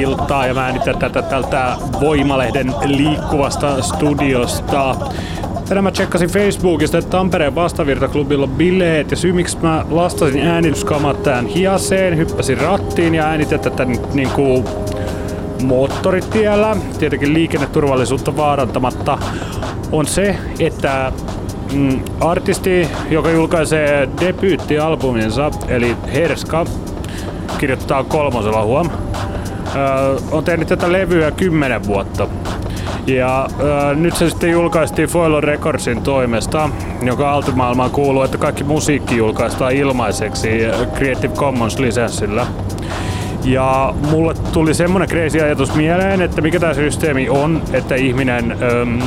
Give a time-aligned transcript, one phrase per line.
[0.00, 4.96] Iltaa ja mä äänitän tätä tältä Voimalehden liikkuvasta studiosta.
[5.68, 11.22] Tänään mä tsekkasin Facebookista, että Tampereen vastavirtaklubilla on bileet ja syy miksi mä lastasin äänityskamat
[11.22, 14.64] tähän hiaseen, hyppäsin rattiin ja äänitin tätä niin kuin
[15.62, 19.18] moottoritiellä, tietenkin liikenneturvallisuutta vaarantamatta,
[19.92, 21.12] on se, että
[21.72, 26.66] mm, artisti, joka julkaisee debyyttialbuminsa, eli Herska,
[27.58, 28.90] kirjoittaa kolmosella huom
[30.30, 32.28] on tehnyt tätä levyä kymmenen vuotta.
[33.06, 36.70] Ja äh, nyt se sitten julkaistiin Foilon Recordsin toimesta,
[37.02, 40.48] joka altimaailmaan kuuluu, että kaikki musiikki julkaistaan ilmaiseksi
[40.94, 42.46] Creative Commons-lisenssillä.
[43.44, 49.02] Ja mulle tuli semmonen crazy ajatus mieleen, että mikä tämä systeemi on, että ihminen ähm,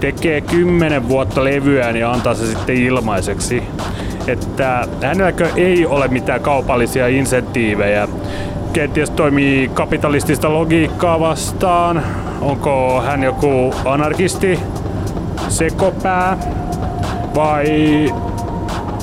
[0.00, 3.62] tekee kymmenen vuotta levyään ja antaa se sitten ilmaiseksi.
[4.26, 8.08] Että hänelläkö ei ole mitään kaupallisia insentiivejä
[8.72, 12.02] kenties toimii kapitalistista logiikkaa vastaan?
[12.40, 14.58] Onko hän joku anarkisti,
[15.48, 16.36] sekopää
[17.34, 17.64] vai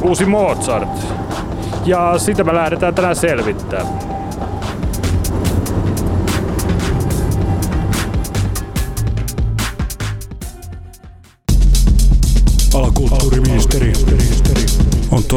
[0.01, 0.89] uusi Mozart?
[1.85, 4.06] Ja sitä me lähdetään tänään selvittämään.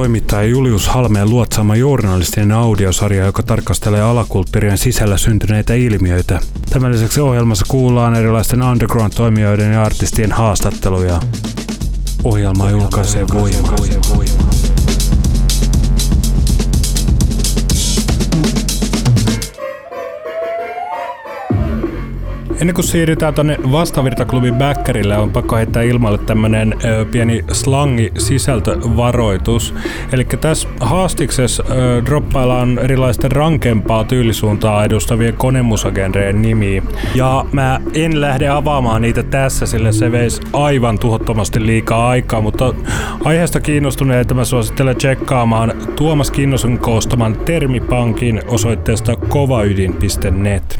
[0.00, 6.40] Toimittaja Julius Halmeen luotsaama journalistinen audiosarja, joka tarkastelee alakulttuurien sisällä syntyneitä ilmiöitä.
[6.70, 11.20] Tämän lisäksi ohjelmassa kuullaan erilaisten underground-toimijoiden ja artistien haastatteluja.
[12.24, 14.49] Ohjelma julkaisee voimaa.
[22.60, 29.74] Ennen kuin siirrytään tuonne vastavirtaklubin backerille, on pakko heittää ilmalle tämmönen ö, pieni slangi sisältövaroitus.
[30.12, 36.82] Eli tässä haastiksessa ö, droppaillaan erilaisten rankempaa tyylisuuntaa edustavien konemusagenreen nimiä.
[37.14, 42.74] Ja mä en lähde avaamaan niitä tässä, sillä se veisi aivan tuhottomasti liikaa aikaa, mutta
[43.24, 50.78] aiheesta kiinnostuneita mä suosittelen tsekkaamaan Tuomas Kinnosen koostaman Termipankin osoitteesta kovaydin.net.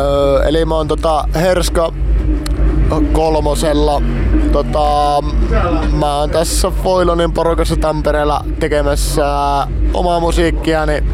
[0.00, 1.92] Öö, eli mä oon tota Herska
[3.12, 4.02] kolmosella.
[4.52, 4.80] Tota,
[5.92, 9.26] mä oon tässä Foilonin porukassa Tampereella tekemässä
[9.94, 10.92] omaa musiikkiani.
[10.92, 11.04] Niin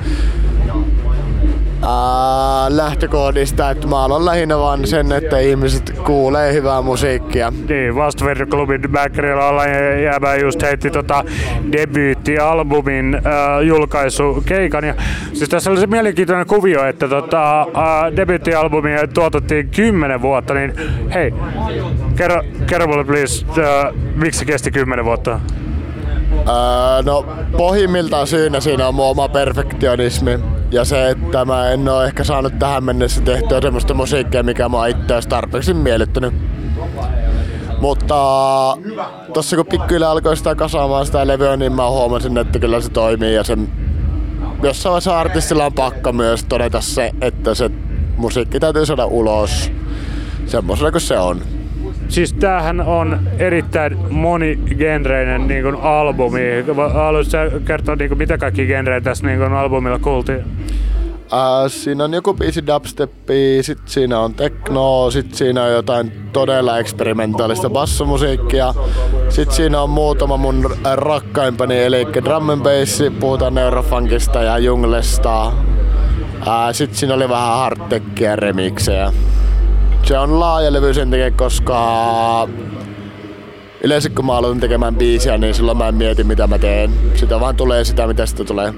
[1.86, 7.52] ää, lähtökohdista, että mä haluan lähinnä vaan sen, että ihmiset kuulee hyvää musiikkia.
[7.68, 9.70] Niin, Vastavertoklubin backerilla ollaan
[10.02, 11.24] jäävä just heitti tota
[11.72, 13.22] debyyttialbumin äh,
[13.66, 14.84] julkaisukeikan.
[14.84, 14.94] Ja,
[15.32, 20.74] siis tässä oli se mielenkiintoinen kuvio, että tota, äh, tuotettiin kymmenen vuotta, niin
[21.14, 21.34] hei,
[22.16, 25.40] kerro, kerro mulle please, äh, miksi se kesti kymmenen vuotta?
[26.32, 27.26] Öö, no
[27.56, 30.38] pohjimmiltaan syynä siinä on mun oma perfektionismi
[30.70, 34.86] ja se, että mä en ole ehkä saanut tähän mennessä tehtyä semmoista musiikkia, mikä mä
[34.86, 36.34] itse tarpeeksi miellyttänyt.
[37.80, 38.16] Mutta
[39.32, 43.34] tossa kun pikkuhiljaa alkoi sitä kasaamaan sitä levyä, niin mä huomasin, että kyllä se toimii
[43.34, 43.58] ja se
[44.62, 47.70] jossain vaiheessa artistilla on pakko myös todeta se, että se
[48.16, 49.72] musiikki täytyy saada ulos
[50.46, 51.55] semmoisena kuin se on.
[52.08, 56.40] Siis tämähän on erittäin monigenreinen niin kuin albumi.
[56.94, 60.44] Haluaisitko kertoa niin kuin, mitä kaikki genrejä tässä niin kuin albumilla kuultiin?
[61.32, 66.78] Uh, siinä on joku biisi dubsteppi, sit siinä on techno, sit siinä on jotain todella
[66.78, 68.74] eksperimentaalista bassomusiikkia.
[69.28, 75.52] Sit siinä on muutama mun rakkaimpani, eli drum and bass, puhutaan neurofunkista ja junglesta.
[76.46, 79.12] Ää, sit siinä oli vähän hardtechia remiksejä.
[80.06, 82.48] Se on laaja levy sen takia, koska
[83.84, 86.90] yleensä kun mä aloitan tekemään biisiä, niin silloin mä en mieti mitä mä teen.
[87.14, 88.74] Sitä vaan tulee sitä, mitä sitä tulee.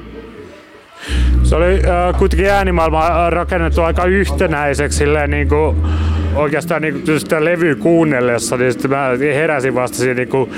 [1.42, 5.76] Se oli äh, kuitenkin äänimaailma rakennettu aika yhtenäiseksi silleen niin kuin
[6.34, 10.50] oikeastaan niin sitä levyä kuunnellessa, niin sitten mä heräsin vasta siihen niin kuin,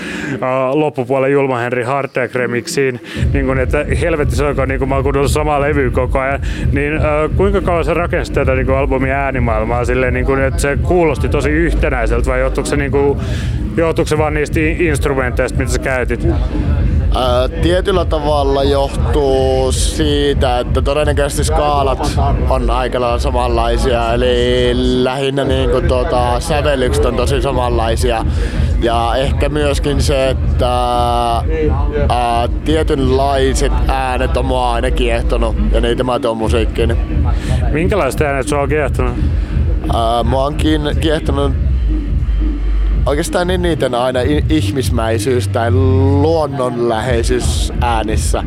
[0.72, 3.00] loppupuolen Julma Hardtech remixiin,
[3.32, 6.40] niin kuin, että helvetti se onko, niin kuin mä oon kuunnellut samaa levyä koko ajan,
[6.72, 6.92] niin
[7.36, 9.84] kuinka kauan sä rakensit tätä niin kuin albumin äänimaailmaa?
[9.84, 13.18] Silleen, niin kuin, että se kuulosti tosi yhtenäiseltä vai johtuuko se, niin kuin,
[13.76, 16.26] johtuuko se vaan niistä instrumenteista, mitä sä käytit?
[17.14, 22.18] Ää, tietyllä tavalla johtuu siitä, että todennäköisesti skaalat
[22.50, 24.74] on aika lailla samanlaisia, eli
[25.04, 28.24] lähinnä niin kuin, tuota, sävellykset on tosi samanlaisia.
[28.82, 30.68] Ja ehkä myöskin se, että
[32.08, 36.96] ää, tietynlaiset äänet on mua aina kiehtonut ja niitä mä tuon musiikkiin.
[37.72, 39.14] Minkälaiset äänet sua on kiehtonut?
[39.94, 40.56] Ää, mua on
[41.00, 41.52] kiehtonut
[43.06, 48.44] oikeastaan niin niiden aina ihmismäisyys tai luonnonläheisyys äänissä.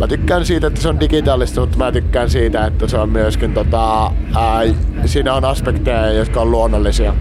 [0.00, 3.52] Mä tykkään siitä, että se on digitaalista, mutta mä tykkään siitä, että se on myöskin
[3.52, 4.60] tota, ää,
[5.04, 7.14] siinä on aspekteja, jotka on luonnollisia.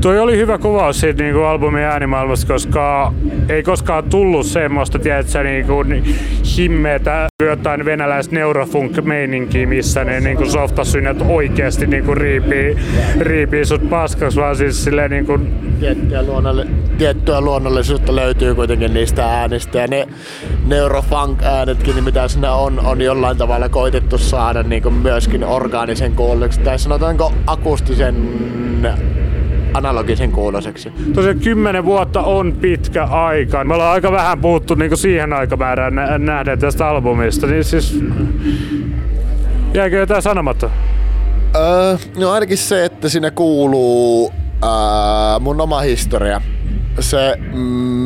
[0.00, 3.12] Toi oli hyvä kuvaus siitä niin kuin albumin äänimaailmasta, koska
[3.48, 6.04] ei koskaan tullut semmoista, tiedätkö, niin kuin
[6.56, 12.76] himmeetä jotain venäläistä neurofunk-meininkiä, missä ne niin kuin softasynet oikeasti niin kuin riipii,
[13.20, 15.54] riipii sut paskaksi, vaan siis silleen niin kuin...
[15.80, 16.66] Tiettyä, luonnolle,
[16.98, 20.08] tiettyä luonnollisuutta löytyy kuitenkin niistä äänistä ja ne
[20.66, 26.60] neurofunk-äänetkin, niin mitä siinä on, on jollain tavalla koitettu saada niin kuin myöskin orgaanisen kuulluksi.
[26.60, 28.14] Tai sanotaanko akustisen
[29.74, 30.92] analogisen kuuloseksi.
[31.14, 33.64] Tosiaan kymmenen vuotta on pitkä aika.
[33.64, 37.46] Me ollaan aika vähän puhuttu niin siihen aikamäärään nähdä tästä albumista.
[37.46, 38.00] Niin siis,
[39.74, 40.70] jääkö jotain sanomatta?
[41.56, 44.32] Öö, no ainakin se, että siinä kuuluu
[44.64, 44.70] öö,
[45.40, 46.40] mun oma historia
[47.00, 47.38] se,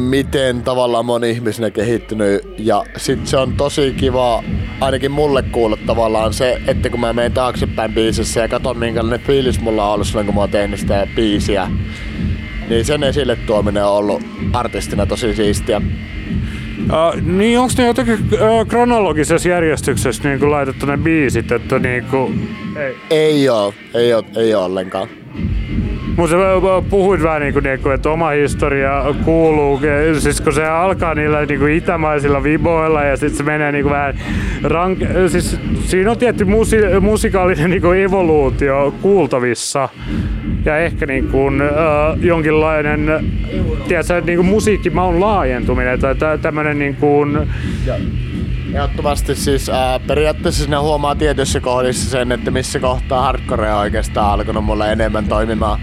[0.09, 4.45] miten tavallaan moni ihmisenä kehittynyt ja sit se on tosi kiva
[4.81, 9.61] ainakin mulle kuulla tavallaan se, että kun mä menen taaksepäin biisissä ja katson minkälainen fiilis
[9.61, 11.71] mulla on ollut silloin kun mä oon tehnyt sitä biisiä,
[12.69, 15.83] niin sen esille tuominen on ollut artistina tosi siistiä.
[16.79, 22.57] Uh, niin onko ne jotenkin uh, kronologisessa järjestyksessä niin laitettu ne biisit, että niin kuin,
[22.77, 22.97] ei.
[23.11, 25.09] Ei oo, ei oo, ei oo ollenkaan.
[26.19, 26.37] Mutta
[26.91, 29.81] puhuit vähän niin kuin, niinku, että oma historia kuuluu,
[30.19, 33.93] siis kun se alkaa niillä niin kuin itämaisilla viboilla ja sitten se menee niin kuin
[33.93, 34.19] vähän
[34.63, 34.99] rank...
[35.29, 39.89] Siis siinä on tietty musi- musikaalinen niin kuin evoluutio kuultavissa
[40.65, 41.69] ja ehkä niin kuin, äh,
[42.21, 43.31] jonkinlainen
[43.89, 47.39] tiedätkö, niin kuin musiikkimaun laajentuminen tai tämmöinen niin kuin,
[48.75, 54.33] Ehdottomasti siis ää, periaatteessa sinä huomaa tietyissä kohdissa sen, että missä kohtaa hardcore on oikeastaan
[54.33, 55.81] alkanut mulle enemmän toimimaan.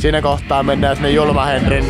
[0.00, 1.84] Siinä kohtaa mennään sinne Julma Henrin,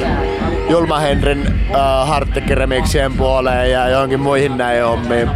[0.68, 5.30] Julma Henrin äh, puoleen ja johonkin muihin näin hommiin.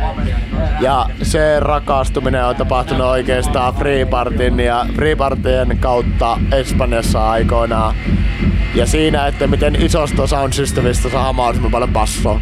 [0.80, 7.94] Ja se rakastuminen on tapahtunut oikeastaan Freepartin ja Freepartien kautta Espanjassa aikoinaan.
[8.74, 12.40] Ja siinä, että miten isosta sound systemista saa mahdollisimman paljon bassoa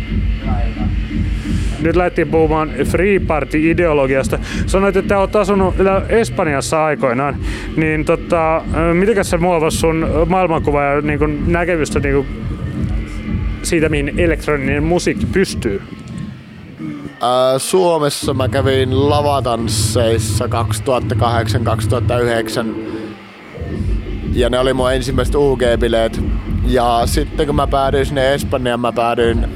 [1.83, 4.39] nyt lähdettiin puhumaan Free Party-ideologiasta.
[4.67, 5.75] Sanoit, että olet asunut
[6.09, 7.37] Espanjassa aikoinaan,
[7.77, 12.27] niin tota, miten se muovasi sun maailmankuva ja niin kuin näkemystä niin kuin
[13.63, 15.83] siitä, mihin elektroninen musiikki pystyy?
[17.59, 20.49] Suomessa mä kävin lavatansseissa 2008-2009
[24.33, 26.21] ja ne oli mun ensimmäiset UG-bileet.
[26.67, 29.47] Ja sitten kun mä päädyin sinne Espanjaan, mä päädyin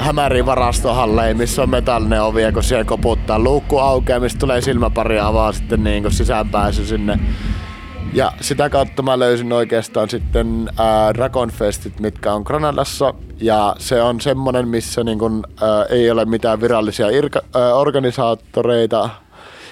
[0.00, 5.20] hämäriin varastohalleihin, missä on metallinen ovi ja kun siellä koputtaa luukku aukeaa, mistä tulee silmäpari
[5.20, 7.18] avaa sitten niin sisäänpääsy sinne.
[8.12, 13.14] Ja sitä kautta mä löysin oikeastaan sitten ää, Dragon Festit, mitkä on Granadassa.
[13.40, 19.10] Ja se on semmonen, missä niin kun, ää, ei ole mitään virallisia irka, ää, organisaattoreita,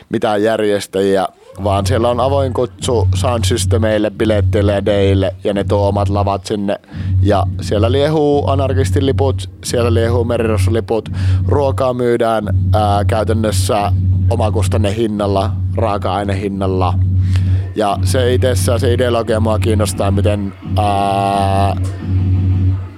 [0.09, 1.29] mitään järjestäjiä,
[1.65, 6.47] vaan siellä on avoin kutsu sound systemeille, biletteille ja deille ja ne tuo omat lavat
[6.47, 6.77] sinne.
[7.23, 11.09] Ja siellä liehuu anarkistin liput, siellä liehuu merirossuliput.
[11.49, 13.93] Ruokaa myydään ää, käytännössä
[14.31, 16.95] omakustanne hinnalla, raaka-ainehinnalla.
[17.77, 21.77] Ja se itsessään, se ideologia mua kiinnostaa, miten ää,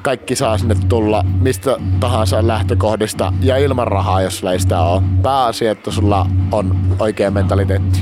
[0.03, 5.03] kaikki saa sinne tulla mistä tahansa lähtökohdista ja ilman rahaa, jos sulla ei sitä ole.
[5.23, 8.01] Pääasia, että sulla on oikea mentaliteetti.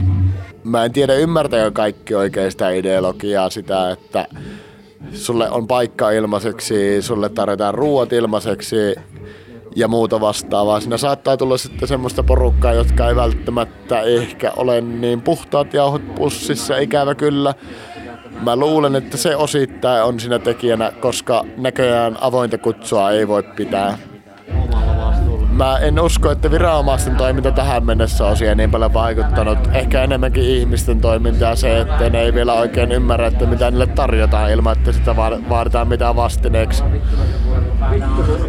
[0.68, 4.26] Mä en tiedä ymmärtääkö kaikki oikein sitä ideologiaa, sitä, että
[5.12, 8.76] sulle on paikka ilmaiseksi, sulle tarjotaan ruoat ilmaiseksi,
[9.76, 10.80] ja muuta vastaavaa.
[10.80, 16.78] Siinä saattaa tulla sitten semmoista porukkaa, jotka ei välttämättä ehkä ole niin puhtaat jauhot pussissa,
[16.78, 17.54] ikävä kyllä.
[18.42, 23.98] Mä luulen, että se osittain on siinä tekijänä, koska näköjään avointa kutsua ei voi pitää.
[25.58, 29.58] Mä en usko, että viranomaisten toiminta tähän mennessä on siihen niin paljon vaikuttanut.
[29.72, 33.86] Ehkä enemmänkin ihmisten toiminta ja se, että ne ei vielä oikein ymmärrä, että mitä niille
[33.86, 35.16] tarjotaan ilman, että sitä
[35.48, 36.84] vaaditaan mitään vastineeksi.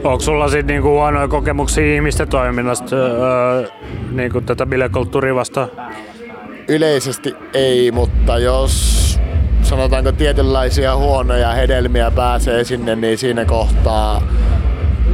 [0.03, 3.67] Onko sulla sitten niinku huonoja kokemuksia ihmisten toiminnasta öö,
[4.11, 5.69] niinku tätä bilekulttuuria vastaan?
[6.67, 9.19] Yleisesti ei, mutta jos
[9.61, 14.21] sanotaanko tietynlaisia huonoja hedelmiä pääsee sinne, niin siinä kohtaa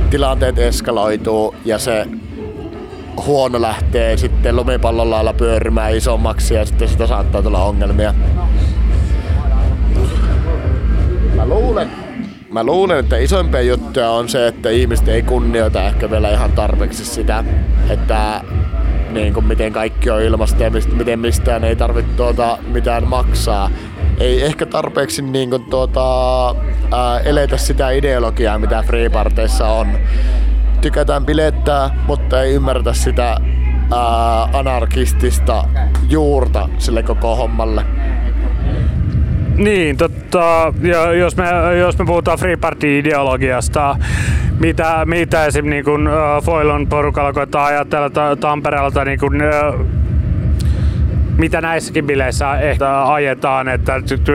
[0.10, 2.08] tilanteet eskaloituu ja se
[3.26, 8.14] huono lähtee sitten lumipallon lailla pyörimään isommaksi ja sitten sitä saattaa tulla ongelmia.
[11.36, 11.92] Mä luulen,
[12.52, 17.06] mä luulen, että isoimpia juttuja on se, että ihmiset ei kunnioita ehkä vielä ihan tarpeeksi
[17.06, 17.44] sitä,
[17.90, 18.42] että
[19.12, 23.70] niin kuin miten kaikki on ilmasta ja miten mistään ei tarvitse tuota mitään maksaa
[24.20, 26.48] ei ehkä tarpeeksi niin kuin, tuota,
[26.92, 29.88] ää, eletä sitä ideologiaa, mitä Freeparteissa on.
[30.82, 35.64] Tykätään bilettää, mutta ei ymmärretä sitä ää, anarkistista
[36.10, 37.86] juurta sille koko hommalle.
[39.58, 41.46] Niin, totta, ja jos, me,
[41.80, 43.98] jos me puhutaan Free Party-ideologiasta,
[44.60, 45.70] mitä, mitä esim.
[45.70, 45.86] Niin
[46.44, 49.40] Foilon porukalla koittaa ajatella ta- Tampereelta niin kun,
[51.38, 52.50] mitä näissäkin bileissä
[53.06, 53.94] ajetaan, että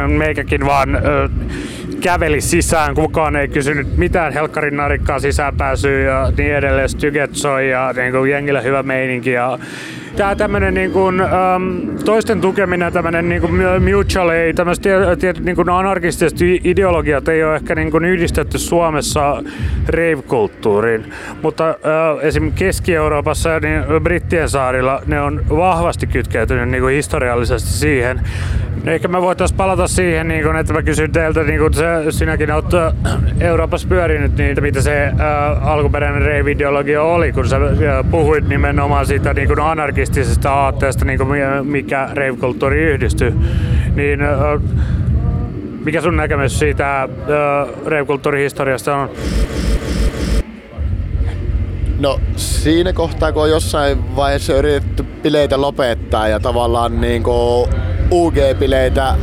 [0.08, 0.98] meikäkin vaan
[2.00, 7.94] käveli sisään, kukaan ei kysynyt mitään helkkarin narikkaa sisäänpääsyä ja niin edelleen, styget soi ja
[7.96, 9.58] niin jengillä hyvä meininki ja
[10.16, 14.84] tämä tämmöinen niin kuin, um, toisten tukeminen, tämmöinen niin kuin mutual aid, tämmöiset
[15.18, 19.42] tietyt niin kuin anarkistiset ideologiat ei ole ehkä niin kuin yhdistetty Suomessa
[19.88, 21.12] rave-kulttuuriin,
[21.42, 22.52] mutta uh, esim.
[22.52, 28.20] Keski-Euroopassa ja niin Brittien saarilla ne on vahvasti kytkeytynyt niin kuin historiallisesti siihen.
[28.86, 32.50] Ehkä me voitaisiin palata siihen, niin kun, että mä kysyn teiltä, niin kun se, sinäkin
[32.52, 32.66] olet
[33.40, 39.34] Euroopassa pyörinyt, niin mitä se äh, alkuperäinen rave-ideologia oli, kun sä äh, puhuit nimenomaan siitä
[39.34, 39.60] niin kun
[40.00, 41.20] anarkistisesta aatteesta, niin
[41.62, 43.34] mikä rave-kulttuuri yhdistyy.
[43.94, 44.20] Niin,
[45.84, 47.08] mikä sun näkemys siitä
[47.86, 49.10] rave-kulttuurihistoriasta on?
[51.98, 57.22] No siinä kohtaa, kun on jossain vaiheessa yritetty bileitä lopettaa ja tavallaan niin
[58.10, 59.14] UG-bileitä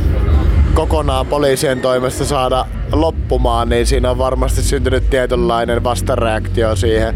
[0.74, 7.14] kokonaan poliisien toimesta saada loppumaan, niin siinä on varmasti syntynyt tietynlainen vastareaktio siihen.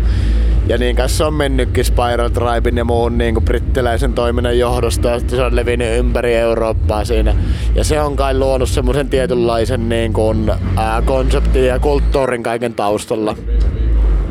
[0.66, 5.37] Ja niin kanssa on mennytkin Spiral Tribein ja muun niin kuin brittiläisen toiminnan johdosta, että
[5.37, 7.35] se on levinnyt ympäri Eurooppaa siinä.
[7.75, 13.37] Ja se on kai luonut semmoisen tietynlaisen niin kuin, ää, konseptin ja kulttuurin kaiken taustalla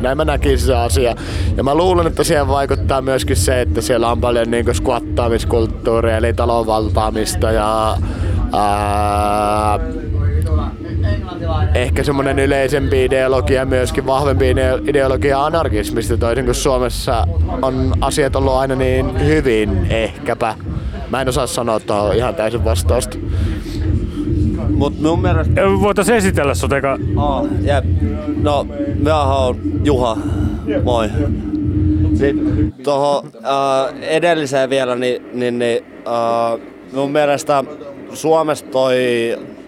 [0.02, 1.14] näin mä näkisin se asia.
[1.56, 6.32] Ja mä luulen, että siihen vaikuttaa myöskin se, että siellä on paljon niin squattaamiskulttuuria, eli
[6.32, 7.96] talonvaltaamista ja
[8.52, 9.78] ää,
[11.74, 14.54] ehkä semmoinen yleisempi ideologia, myöskin vahvempi
[14.86, 17.26] ideologia anarkismista, toisin kuin Suomessa
[17.62, 20.54] on asiat ollut aina niin hyvin ehkäpä.
[21.10, 23.18] Mä en osaa sanoa tuohon ihan täysin vastausta.
[24.68, 25.62] Mut mun mielestä...
[25.80, 26.98] Voitais esitellä sut eka.
[27.16, 27.84] Oh, jep.
[28.42, 28.66] No,
[29.02, 30.16] mä oon Juha.
[30.84, 31.08] Moi.
[32.14, 36.60] Sitten tuohon äh, edelliseen vielä, niin, niin, niin äh,
[36.92, 37.64] mun mielestä
[38.12, 38.96] Suomessa toi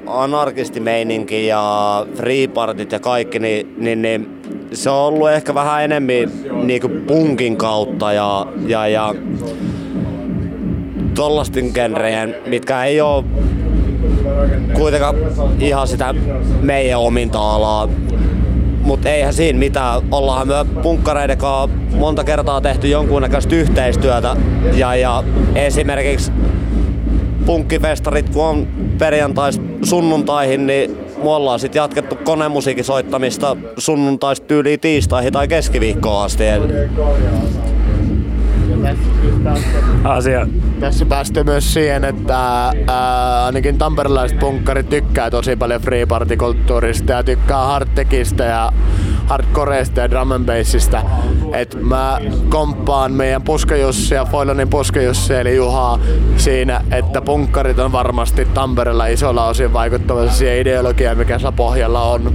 [0.06, 4.42] anarkistimeininki ja freepartit ja kaikki, niin, niin, niin
[4.72, 6.30] se on ollut ehkä vähän enemmän
[6.62, 9.14] niinku punkin kautta ja, ja, ja
[11.14, 13.24] tollasten genrejen, mitkä ei ole
[14.74, 15.16] kuitenkaan
[15.60, 16.14] ihan sitä
[16.62, 17.88] meidän ominta alaa.
[18.82, 20.02] Mutta eihän siinä mitään.
[20.10, 24.36] Ollaan me punkkareiden kanssa monta kertaa tehty jonkunnäköistä yhteistyötä.
[24.76, 26.32] Ja, ja esimerkiksi
[27.46, 28.66] punkkifestarit, kun on
[28.98, 30.90] perjantais sunnuntaihin, niin
[31.22, 36.44] me ollaan sitten jatkettu konemusiikin soittamista sunnuntaista tyyliin tiistaihin tai keskiviikkoon asti
[40.04, 40.46] asia.
[40.80, 42.38] Tässä päästä myös siihen, että
[42.86, 48.72] ää, ainakin tamperelaiset punkkarit tykkää tosi paljon free party-kulttuurista ja tykkää hardtekistä ja
[49.26, 51.02] hardcoreista ja drum and bassista.
[51.52, 55.98] Et mä komppaan meidän Puskajussi ja Foilonin Puskajussi eli Juhaa
[56.36, 62.34] siinä, että punkkarit on varmasti Tampereella isolla osin vaikuttamassa siihen ideologiaan, mikä se pohjalla on.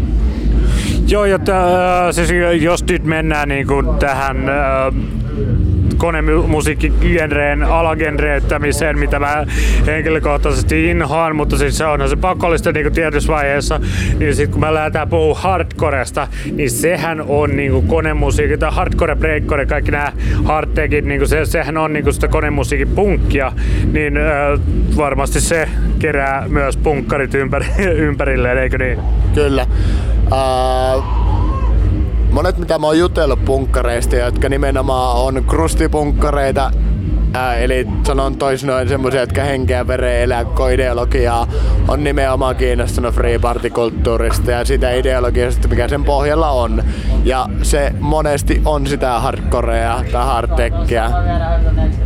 [1.07, 2.29] Joo, jotta, äh, siis
[2.61, 4.93] jos nyt mennään niin kuin tähän äh,
[5.99, 9.45] konemusiikkigenreen alagenreyttämiseen, mitä mä
[9.85, 13.81] henkilökohtaisesti inhoan, mutta siis se on se pakollista niin tietyssä vaiheessa.
[14.19, 19.65] Niin sitten kun mä lähdetään puhua hardcoresta, niin sehän on niin konemusiikki, tai hardcore, breakcore,
[19.65, 20.11] kaikki nämä
[20.43, 23.51] hardtekit, niin se, sehän on niin sitä konemusiikin punkkia,
[23.91, 24.59] niin äh,
[24.97, 27.65] varmasti se kerää myös punkkarit ympäri,
[28.07, 28.99] ympärilleen, eikö niin?
[29.35, 29.67] Kyllä.
[30.31, 31.28] Uh,
[32.39, 36.71] monet mitä mä oon jutellut punkkareista, jotka nimenomaan on krustipunkkareita,
[37.33, 41.47] Ää, eli sanon toisin semmoisia, jotka henkeä vereen elää ideologiaa,
[41.87, 46.83] on nimenomaan kiinnostunut free party-kulttuurista ja sitä ideologiasta, mikä sen pohjalla on.
[47.23, 51.11] Ja se monesti on sitä hardcorea tai hardtechia.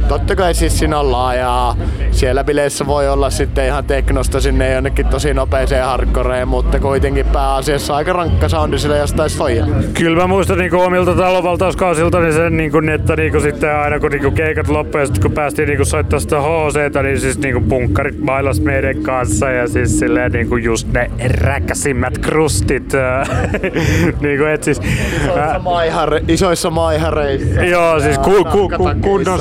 [0.07, 1.75] Totta kai siis siinä on laajaa.
[2.11, 7.95] Siellä bileissä voi olla sitten ihan teknosta sinne jonnekin tosi nopeeseen hardcoreen, mutta kuitenkin pääasiassa
[7.95, 9.65] aika rankka soundi sillä jostain soija.
[9.93, 14.31] Kyllä mä muistan niinku omilta talonvaltauskausilta niin sen, niinku, että niinku, sitten aina kun niinku,
[14.31, 19.03] keikat loppuivat sitten kun päästiin niinku soittaa sitä HC, niin siis niinku punkkarit bailas meidän
[19.03, 22.93] kanssa ja siis silleen niinku just ne räkäsimmät krustit.
[24.21, 24.81] niinku et siis,
[25.15, 27.63] isoissa, maihare, isoissa maihareissa.
[27.63, 29.39] Joo, siis ku, ku, ku, kunnon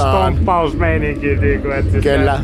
[0.53, 1.37] stomppausmeininki.
[1.37, 2.33] Niinku, et siis Kyllä.
[2.33, 2.41] Äh,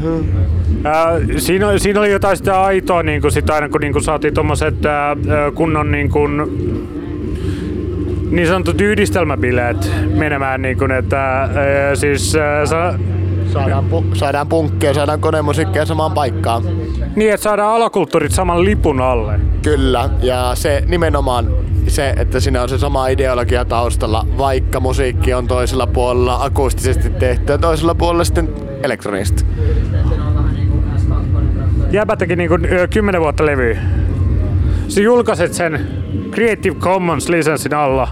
[1.37, 4.75] siinä, siinä oli jotain sitä aitoa, niin kuin sit aina kun niin kuin saatiin tuommoiset
[5.55, 6.43] kunnon niin kuin,
[8.31, 11.51] niin sanotut yhdistelmäbileet menemään, niin kuin, että äh,
[11.95, 12.95] siis äh, sa-
[13.53, 16.63] Saadaan, pu- saadaan punkkia, saadaan konemusiikkia samaan paikkaan.
[17.17, 19.41] Niin, että saadaan alakulttuurit saman lipun alle.
[19.63, 21.47] Kyllä, ja se nimenomaan
[21.91, 27.53] se, että siinä on se sama ideologia taustalla, vaikka musiikki on toisella puolella akustisesti tehty
[27.53, 28.49] ja toisella puolella sitten
[28.83, 29.45] elektronista.
[31.91, 33.79] Jäbä teki niin kuin, 10 vuotta levyä.
[34.89, 35.89] Sä julkaiset sen
[36.31, 38.09] Creative Commons lisenssin alla,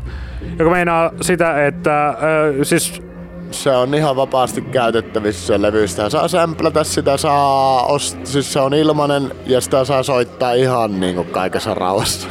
[0.59, 2.17] joka meinaa sitä, että äh,
[2.63, 3.03] siis
[3.51, 5.89] se on ihan vapaasti käytettävissä se levy.
[5.89, 11.01] Sitä saa sämplätä, sitä saa ost- siis se on ilmanen ja sitä saa soittaa ihan
[11.01, 12.29] niinku kaikessa rauhassa.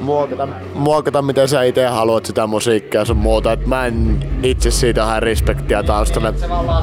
[0.00, 3.52] Muokata, muokata miten sä itse haluat sitä musiikkia sun muuta.
[3.52, 6.34] Et mä en itse siitä hae respektiä taustalle.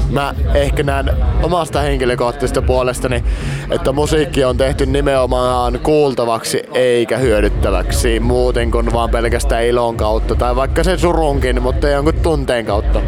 [0.10, 1.10] Mä ehkä näen
[1.44, 3.24] omasta henkilökohtaisesta puolestani,
[3.72, 10.36] että musiikki on tehty nimenomaan kuultavaksi eikä hyödyttäväksi muuten kuin vaan pelkästään ilon kautta.
[10.36, 13.02] Tai vaikka se surunkin, mutta jonkun tunteen kautta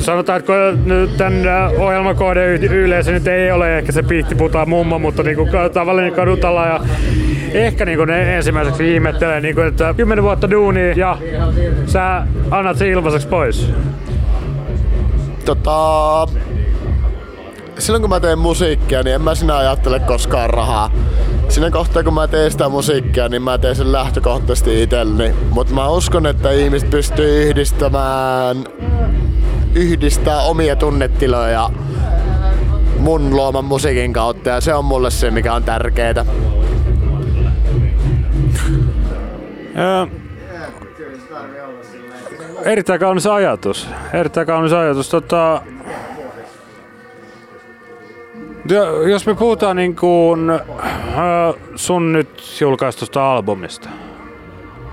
[0.00, 0.52] sanotaanko
[0.84, 6.66] nyt tämän ohjelmakohden yleensä nyt ei ole ehkä se pihtiputa mummo, mutta niinku tavallinen kadutala
[6.66, 6.80] ja
[7.52, 11.18] ehkä niinku ne ensimmäiseksi ihmettelee, niinku, että 10 vuotta duuni ja
[11.86, 13.72] sä annat se ilmaiseksi pois.
[15.44, 16.26] Tota,
[17.78, 20.90] silloin kun mä teen musiikkia, niin en mä sinä ajattele koskaan rahaa.
[21.48, 25.34] Siinä kohtaa kun mä teen sitä musiikkia, niin mä teen sen lähtökohtaisesti itselleni.
[25.50, 28.56] Mutta mä uskon, että ihmiset pystyy yhdistämään
[29.74, 31.70] yhdistää omia tunnetiloja
[32.98, 36.24] mun luoman musiikin kautta ja se on mulle se, mikä on tärkeää.
[42.64, 43.88] Erittäin kaunis ajatus.
[44.12, 45.08] Erittäin kaunis ajatus.
[45.08, 45.62] Tota,
[49.10, 50.40] jos me puhutaan niin kuin,
[51.76, 53.88] sun nyt julkaistusta albumista.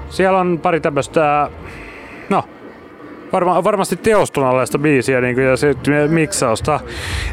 [0.09, 1.49] Siellä on pari tämmöistä,
[2.29, 2.43] no,
[3.33, 5.75] varma, varmasti teostunalleista biisiä niin ja se
[6.07, 6.79] miksausta,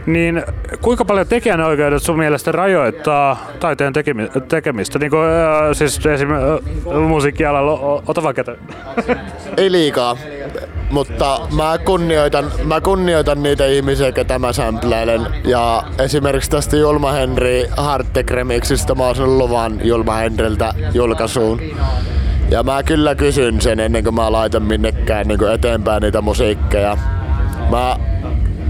[0.06, 0.42] niin
[0.80, 4.98] kuinka paljon tekijänoikeudet sun mielestä rajoittaa taiteen tekemi, tekemistä?
[4.98, 8.44] Niin kuin, äh, siis esimerkiksi äh, musiikkialalla, ota vaikka
[9.56, 10.16] Ei liikaa,
[10.90, 15.20] mutta mä kunnioitan, mä kunnioitan niitä ihmisiä, ketä mä sampleilen.
[15.44, 21.60] Ja esimerkiksi tästä Julma Henry Hardtech Remixistä mä oon luvan Julma Henryltä julkaisuun.
[22.50, 26.96] Ja mä kyllä kysyn sen ennen kuin mä laitan minnekään niin eteenpäin niitä musiikkeja.
[27.70, 27.96] Mä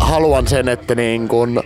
[0.00, 1.62] haluan sen, että niin kun,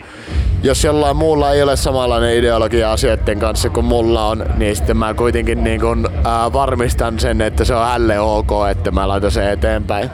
[0.62, 5.14] jos jollain muulla ei ole samanlainen ideologia asioiden kanssa kuin mulla on, niin sitten mä
[5.14, 9.50] kuitenkin niin kun, ää, varmistan sen, että se on hälle ok, että mä laitan sen
[9.50, 10.10] eteenpäin.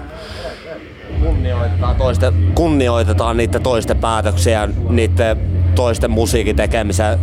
[1.21, 5.37] Kunnioitetaan, toiste, kunnioitetaan niiden toisten päätöksiä, niiden
[5.75, 7.19] toisten musiikin tekemisen.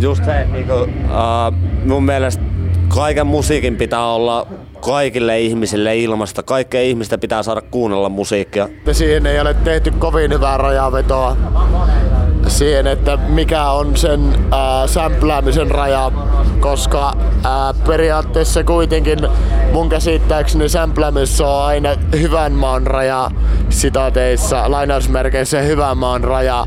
[0.00, 2.42] Just se, niin kuin, uh, mun mielestä
[2.88, 4.46] kaiken musiikin pitää olla
[4.80, 6.42] kaikille ihmisille ilmasta.
[6.42, 8.68] Kaikkea ihmistä pitää saada kuunnella musiikkia.
[8.92, 11.36] Siihen ei ole tehty kovin hyvää rajavetoa
[12.48, 16.12] siihen, että mikä on sen äh, sämpläämisen raja,
[16.60, 19.18] koska äh, periaatteessa kuitenkin
[19.72, 21.88] mun käsittääkseni sämpläämisessä on aina
[22.20, 23.30] hyvän maan raja
[23.68, 26.66] sitaateissa, lainausmerkeissä hyvän maan raja,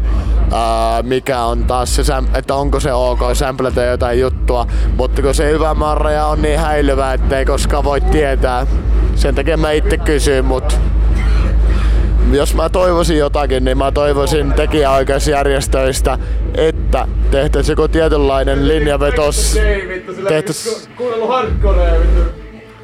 [0.52, 5.52] ää, mikä on taas se, että onko se ok sämplätä jotain juttua, mutta kun se
[5.52, 8.68] hyvä marraja on niin häilyvä, että ei koskaan voi tietää.
[9.16, 10.76] Sen takia mä itse kysyn, mutta
[12.32, 16.18] jos mä toivoisin jotakin, niin mä toivoisin tekijäoikeusjärjestöistä,
[16.56, 19.60] että tehtäisiin joku tietynlainen linjavetos.
[20.28, 20.90] Tehtäisiin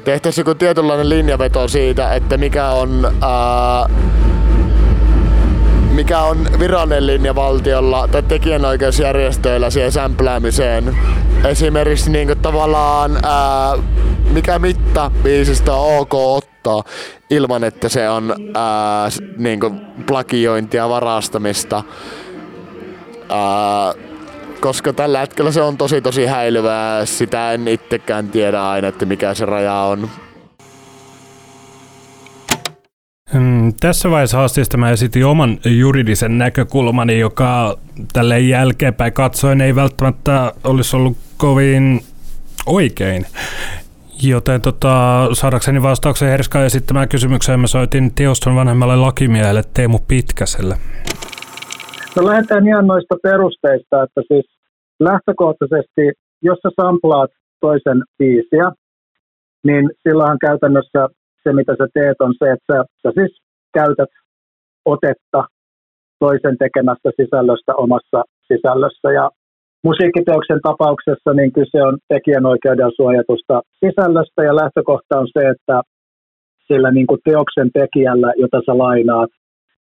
[0.04, 3.88] tehtäisiin joku tietynlainen linjaveto siitä, että mikä on ää,
[5.96, 10.96] mikä on virallinen linja valtiolla tai tekijänoikeusjärjestöillä siihen sämpläämiseen.
[11.44, 13.76] Esimerkiksi niin kuin tavallaan ää,
[14.30, 16.82] mikä mitta biisistä on ok ottaa
[17.30, 21.82] ilman, että se on ää, niin kuin plagiointia, varastamista.
[23.28, 23.92] Ää,
[24.60, 27.06] koska tällä hetkellä se on tosi tosi häilyvää.
[27.06, 30.00] Sitä en itsekään tiedä aina, että mikä se raja on.
[30.00, 30.08] Mm,
[33.80, 37.78] tässä vaiheessa haasteesta mä esitin oman juridisen näkökulmani, joka
[38.12, 42.00] tälle jälkeenpäin katsoen ei välttämättä olisi ollut kovin
[42.66, 43.26] oikein.
[44.22, 50.76] Joten tota, saadakseni vastauksen Herskaan esittämään kysymykseen, mä soitin teoston vanhemmalle lakimiehelle Teemu Pitkäselle.
[52.16, 54.46] No lähdetään ihan noista perusteista, että siis
[55.00, 56.02] lähtökohtaisesti,
[56.42, 58.72] jos sä samplaat toisen biisiä,
[59.64, 61.08] niin silloinhan käytännössä
[61.46, 63.32] se, mitä sä teet, on se, että sä, sä siis
[63.78, 64.12] käytät
[64.84, 65.40] otetta
[66.18, 69.08] toisen tekemästä sisällöstä omassa sisällössä.
[69.18, 69.30] Ja
[69.84, 75.76] musiikkiteoksen tapauksessa niin kyse on tekijänoikeuden suojatusta sisällöstä ja lähtökohta on se, että
[76.68, 79.30] sillä niin kuin teoksen tekijällä, jota sä lainaat,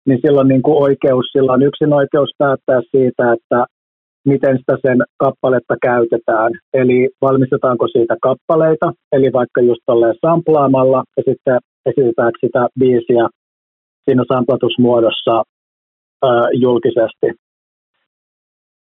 [0.07, 3.59] niin silloin niin kuin oikeus, sillä on yksin oikeus päättää siitä, että
[4.25, 6.53] miten sitä sen kappaletta käytetään.
[6.75, 13.29] Eli valmistetaanko siitä kappaleita, eli vaikka just tolleen samplaamalla ja sitten esitetäänkö sitä biisiä
[14.05, 15.43] siinä samplatusmuodossa
[16.25, 17.29] ö, julkisesti.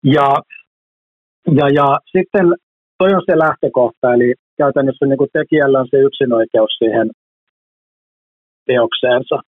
[0.04, 0.30] Ja,
[1.60, 2.48] ja, ja sitten
[2.98, 7.10] toi on se lähtökohta, eli käytännössä niin tekijällä on se yksinoikeus siihen
[8.66, 9.53] teokseensa.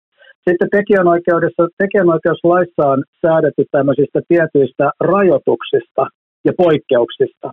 [0.48, 6.02] Sitten tekijänoikeudessa, tekijänoikeuslaissa on säädetty tämmöisistä tietyistä rajoituksista
[6.44, 7.48] ja poikkeuksista,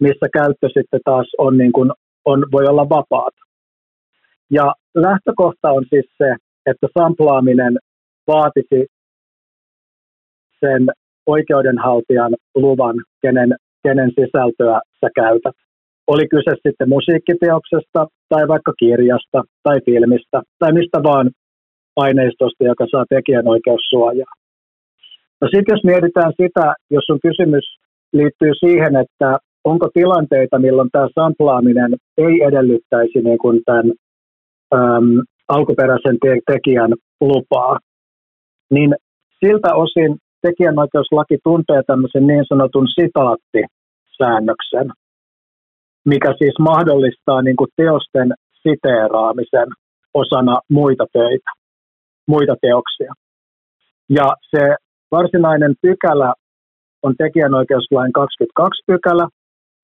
[0.00, 1.90] missä käyttö sitten taas on, niin kuin,
[2.24, 3.42] on, voi olla vapaata.
[4.50, 6.30] Ja lähtökohta on siis se,
[6.66, 7.78] että samplaaminen
[8.26, 8.86] vaatisi
[10.60, 10.82] sen
[11.26, 15.56] oikeudenhaltijan luvan, kenen, kenen sisältöä sä käytät.
[16.06, 21.30] Oli kyse sitten musiikkiteoksesta tai vaikka kirjasta tai filmistä tai mistä vaan
[21.96, 24.34] aineistosta, joka saa tekijänoikeussuojaa.
[25.40, 27.64] No sitten jos mietitään sitä, jos sun kysymys
[28.12, 33.92] liittyy siihen, että onko tilanteita, milloin tämä samplaaminen ei edellyttäisi niin kuin tämän
[34.74, 37.78] äm, alkuperäisen te- tekijän lupaa,
[38.70, 38.94] niin
[39.44, 44.88] siltä osin tekijänoikeuslaki tuntee tämmöisen niin sanotun sitaattisäännöksen,
[46.04, 49.68] mikä siis mahdollistaa niin kuin teosten siteeraamisen
[50.14, 51.50] osana muita töitä
[52.28, 53.12] muita teoksia.
[54.08, 54.74] Ja se
[55.10, 56.32] varsinainen pykälä
[57.02, 59.28] on tekijänoikeuslain 22 pykälä,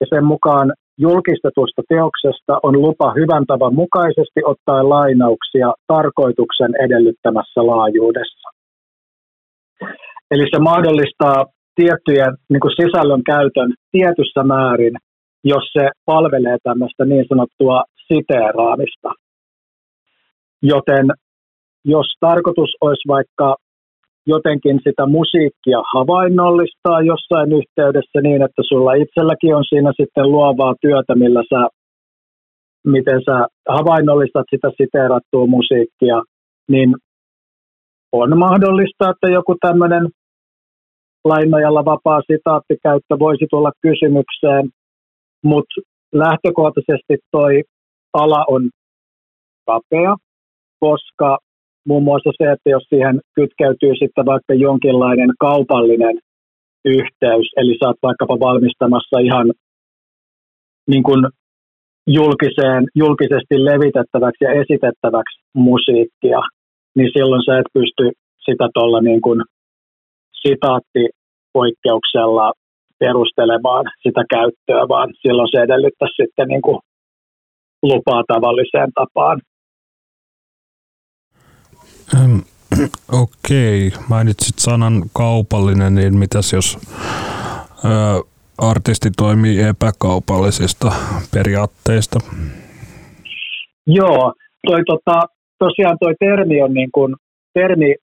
[0.00, 8.48] ja sen mukaan julkistetusta teoksesta on lupa hyvän tavan mukaisesti ottaa lainauksia tarkoituksen edellyttämässä laajuudessa.
[10.30, 11.38] Eli se mahdollistaa
[11.74, 14.94] tiettyjen niin kuin sisällön käytön tietyssä määrin,
[15.44, 19.10] jos se palvelee tämmöistä niin sanottua siteeraamista.
[20.62, 21.06] Joten
[21.84, 23.56] jos tarkoitus olisi vaikka
[24.26, 31.14] jotenkin sitä musiikkia havainnollistaa jossain yhteydessä niin, että sulla itselläkin on siinä sitten luovaa työtä,
[31.14, 31.68] millä sä,
[32.86, 36.22] miten sä havainnollistat sitä siteerattua musiikkia,
[36.68, 36.94] niin
[38.12, 40.08] on mahdollista, että joku tämmöinen
[41.24, 44.70] lainojalla vapaa sitaattikäyttö voisi tulla kysymykseen,
[45.44, 45.80] mutta
[46.12, 47.62] lähtökohtaisesti toi
[48.12, 48.70] ala on
[49.66, 50.16] kapea,
[50.80, 51.38] koska
[51.88, 56.16] muun muassa se, että jos siihen kytkeytyy sitten vaikka jonkinlainen kaupallinen
[56.84, 59.52] yhteys, eli oot vaikkapa valmistamassa ihan
[60.90, 61.26] niin kuin
[62.06, 66.40] julkiseen, julkisesti levitettäväksi ja esitettäväksi musiikkia,
[66.96, 68.10] niin silloin sä et pysty
[68.46, 69.42] sitä tuolla niin kuin
[70.42, 72.52] sitaattipoikkeuksella
[72.98, 76.78] perustelemaan sitä käyttöä, vaan silloin se edellyttäisi sitten niin kuin
[77.82, 79.40] lupaa tavalliseen tapaan.
[83.22, 84.02] Okei, okay.
[84.08, 86.78] mainitsit sanan kaupallinen, niin mitäs jos
[87.84, 87.88] ö,
[88.58, 90.92] artisti toimii epäkaupallisista
[91.34, 92.18] periaatteista?
[93.86, 94.32] Joo,
[94.66, 95.22] toi, tota,
[95.58, 97.16] tosiaan toi termi on niin kuin,
[97.54, 97.94] termi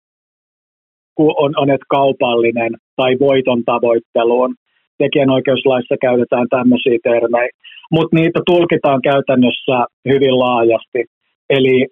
[1.17, 4.55] on, on että kaupallinen tai voiton tavoitteluun.
[4.97, 7.49] Tekijänoikeuslaissa käytetään tämmöisiä termejä,
[7.91, 11.05] mutta niitä tulkitaan käytännössä hyvin laajasti.
[11.49, 11.87] Eli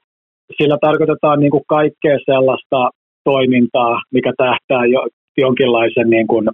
[0.57, 2.89] sillä tarkoitetaan niin kuin kaikkea sellaista
[3.23, 6.45] toimintaa, mikä tähtää jo, jonkinlaisen, niin kuin,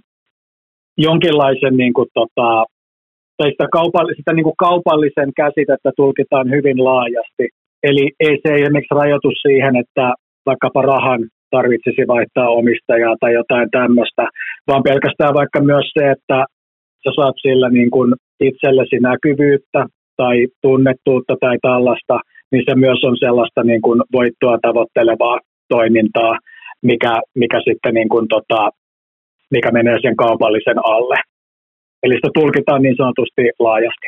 [0.98, 2.64] jonkinlaisen niin kuin, tota,
[3.36, 7.44] tai sitä, kaupall- sitä niin kuin kaupallisen käsitettä tulkitaan hyvin laajasti.
[7.82, 10.14] Eli ei se esimerkiksi rajoitu siihen, että
[10.46, 14.24] vaikkapa rahan tarvitsisi vaihtaa omistajaa tai jotain tämmöistä,
[14.68, 16.38] vaan pelkästään vaikka myös se, että
[17.02, 22.20] sä saat sillä niin kuin itsellesi näkyvyyttä tai tunnettuutta tai tällaista,
[22.52, 26.38] niin se myös on sellaista niin kuin voittoa tavoittelevaa toimintaa,
[26.82, 28.70] mikä, mikä sitten niin kuin tota,
[29.50, 31.16] mikä menee sen kaupallisen alle.
[32.02, 34.06] Eli sitä tulkitaan niin sanotusti laajasti.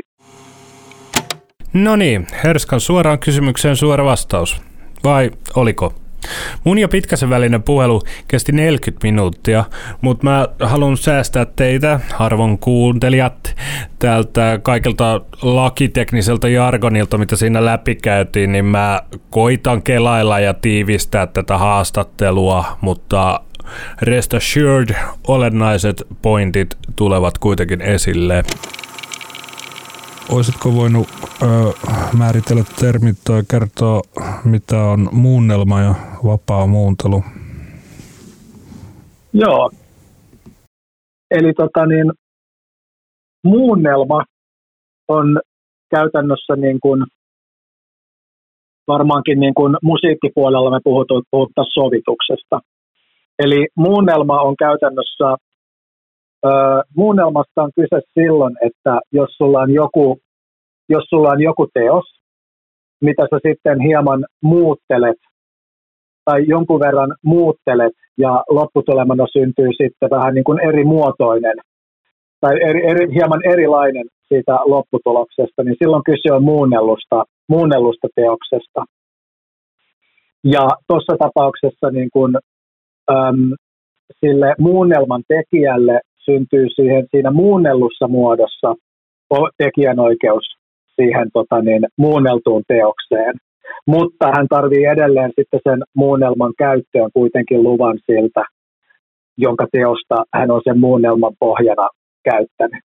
[1.74, 4.62] No niin, Herskan suoraan kysymykseen suora vastaus.
[5.04, 6.03] Vai oliko?
[6.64, 9.64] Mun ja Pitkäsen välinen puhelu kesti 40 minuuttia,
[10.00, 13.56] mutta mä haluan säästää teitä, arvon kuuntelijat,
[13.98, 22.64] täältä kaikilta lakitekniseltä jargonilta, mitä siinä läpikäytiin, niin mä koitan kelailla ja tiivistää tätä haastattelua,
[22.80, 23.40] mutta
[24.02, 24.94] rest assured,
[25.28, 28.44] olennaiset pointit tulevat kuitenkin esille.
[30.32, 31.06] Olisitko voinut
[31.42, 31.46] ö,
[32.18, 34.00] määritellä termit tai kertoa,
[34.44, 37.22] mitä on muunnelma ja vapaa muuntelu?
[39.32, 39.70] Joo.
[41.30, 42.12] Eli tota niin,
[43.44, 44.24] muunnelma
[45.08, 45.40] on
[45.96, 47.04] käytännössä niin kuin,
[48.88, 52.60] varmaankin niin kuin musiikkipuolella me puhutaan sovituksesta.
[53.38, 55.36] Eli muunnelma on käytännössä
[56.96, 60.18] muunnelmasta on kyse silloin, että jos sulla on joku,
[60.88, 62.04] jos sulla on joku teos,
[63.00, 65.16] mitä sä sitten hieman muuttelet
[66.24, 71.56] tai jonkun verran muuttelet ja lopputulemana syntyy sitten vähän niin kuin eri muotoinen
[72.40, 78.84] tai eri, eri, hieman erilainen siitä lopputuloksesta, niin silloin kyse on muunnellusta, muunnellusta teoksesta.
[80.44, 82.36] Ja tuossa tapauksessa niin kuin,
[83.10, 83.52] äm,
[84.20, 88.74] sille muunnelman tekijälle syntyy siihen siinä muunnellussa muodossa
[89.58, 90.44] tekijänoikeus
[90.96, 93.34] siihen tota niin, muunneltuun teokseen.
[93.86, 98.44] Mutta hän tarvii edelleen sitten sen muunnelman käyttöön kuitenkin luvan siltä,
[99.36, 101.88] jonka teosta hän on sen muunnelman pohjana
[102.30, 102.82] käyttänyt.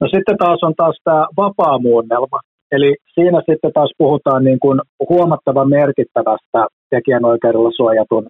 [0.00, 2.40] No sitten taas on taas tämä vapaa muunnelma.
[2.72, 8.26] Eli siinä sitten taas puhutaan niin kuin huomattavan merkittävästä tekijänoikeudella suojatun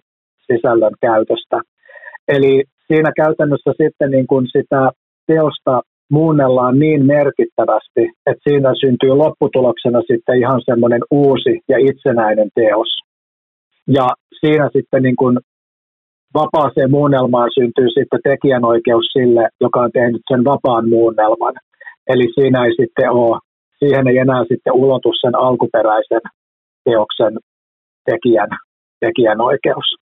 [0.51, 1.61] sisällön käytöstä.
[2.27, 4.91] Eli siinä käytännössä sitten niin kuin sitä
[5.27, 12.91] teosta muunnellaan niin merkittävästi, että siinä syntyy lopputuloksena sitten ihan semmoinen uusi ja itsenäinen teos.
[13.87, 14.07] Ja
[14.39, 15.37] siinä sitten niin kuin
[16.33, 21.55] vapaaseen muunnelmaan syntyy sitten tekijänoikeus sille, joka on tehnyt sen vapaan muunnelman.
[22.07, 23.39] Eli siinä ei sitten ole,
[23.79, 26.21] siihen ei enää sitten ulotu sen alkuperäisen
[26.83, 27.33] teoksen
[28.05, 28.49] tekijän,
[28.99, 30.00] tekijänoikeus.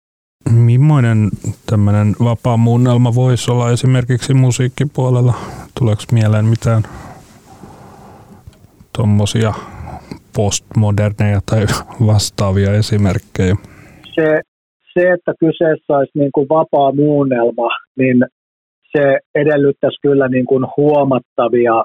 [0.52, 1.28] Millainen
[1.70, 5.34] tämmöinen vapaa muunnelma voisi olla esimerkiksi musiikkipuolella?
[5.78, 6.82] Tuleeko mieleen mitään
[8.96, 9.52] tuommoisia
[10.36, 11.66] postmoderneja tai
[12.06, 13.54] vastaavia esimerkkejä?
[14.14, 14.40] Se,
[14.92, 18.24] se että kyseessä olisi niin kuin vapaa muunnelma, niin
[18.96, 21.84] se edellyttäisi kyllä niin kuin huomattavia,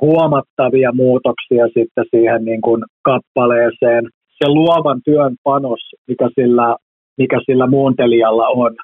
[0.00, 4.04] huomattavia muutoksia sitten siihen niin kuin kappaleeseen.
[4.28, 6.76] Se luovan työn panos, mikä sillä
[7.18, 8.76] mikä sillä muuntelijalla on,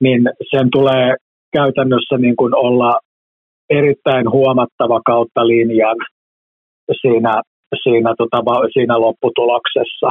[0.00, 1.16] niin sen tulee
[1.56, 2.92] käytännössä niin kuin olla
[3.70, 5.96] erittäin huomattava kautta linjan
[7.00, 7.42] siinä,
[7.82, 8.38] siinä, tota,
[8.72, 10.10] siinä lopputuloksessa.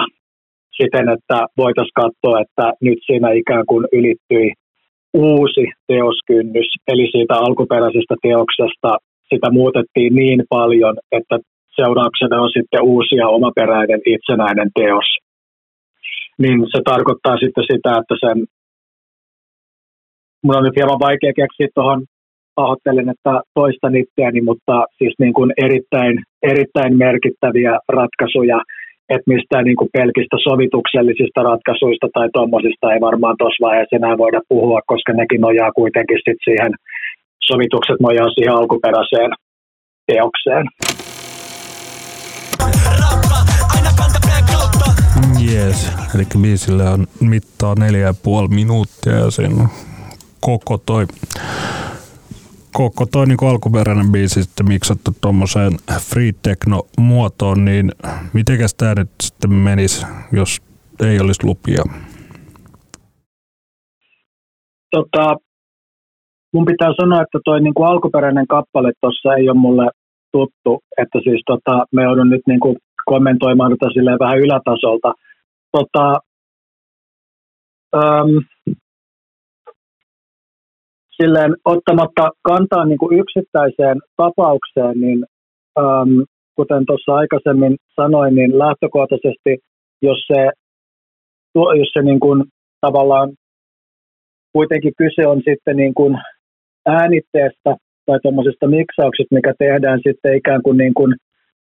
[0.77, 4.53] Siten, että voitaisiin katsoa, että nyt siinä ikään kuin ylittyi
[5.13, 8.97] uusi teoskynnys, eli siitä alkuperäisestä teoksesta
[9.29, 11.39] sitä muutettiin niin paljon, että
[11.75, 15.26] seurauksena on sitten uusia omaperäinen itsenäinen teos
[16.41, 18.37] niin se tarkoittaa sitten sitä, että sen,
[20.43, 22.01] mun on nyt hieman vaikea keksiä tuohon,
[22.55, 26.15] pahoittelen, että toista itseäni, mutta siis niin kuin erittäin,
[26.51, 28.59] erittäin merkittäviä ratkaisuja,
[29.13, 34.41] että mistään niin kuin pelkistä sovituksellisista ratkaisuista tai tuommoisista ei varmaan tuossa vaiheessa enää voida
[34.49, 36.71] puhua, koska nekin nojaa kuitenkin sit siihen,
[37.49, 39.31] sovitukset nojaa siihen alkuperäiseen
[40.07, 40.65] teokseen.
[45.57, 49.67] Jees, eli biisillä on mittaa neljä ja puoli minuuttia ja siinä on
[50.41, 51.05] koko toi,
[52.73, 57.91] koko toi niin alkuperäinen biisi sitten miksattu tuommoiseen free techno muotoon, niin
[58.33, 60.61] mitenkäs tämä nyt sitten menisi, jos
[61.03, 61.83] ei olisi lupia?
[64.91, 65.35] Tota,
[66.53, 69.89] mun pitää sanoa, että toi niin kuin alkuperäinen kappale tuossa ei ole mulle
[70.31, 75.13] tuttu, että siis tota, me joudun nyt niin kuin kommentoimaan tätä vähän ylätasolta–
[75.77, 76.19] tota,
[77.95, 78.31] äm,
[81.17, 85.19] silleen ottamatta kantaa niin kuin yksittäiseen tapaukseen, niin
[85.79, 86.23] äm,
[86.55, 89.51] kuten tuossa aikaisemmin sanoin, niin lähtökohtaisesti,
[90.01, 90.41] jos se,
[91.55, 92.43] jos se niin kuin,
[92.81, 93.29] tavallaan
[94.53, 96.17] kuitenkin kyse on sitten niin kuin
[96.85, 101.15] äänitteestä tai tuommoisesta miksauksesta, mikä tehdään sitten ikään kuin, niin kuin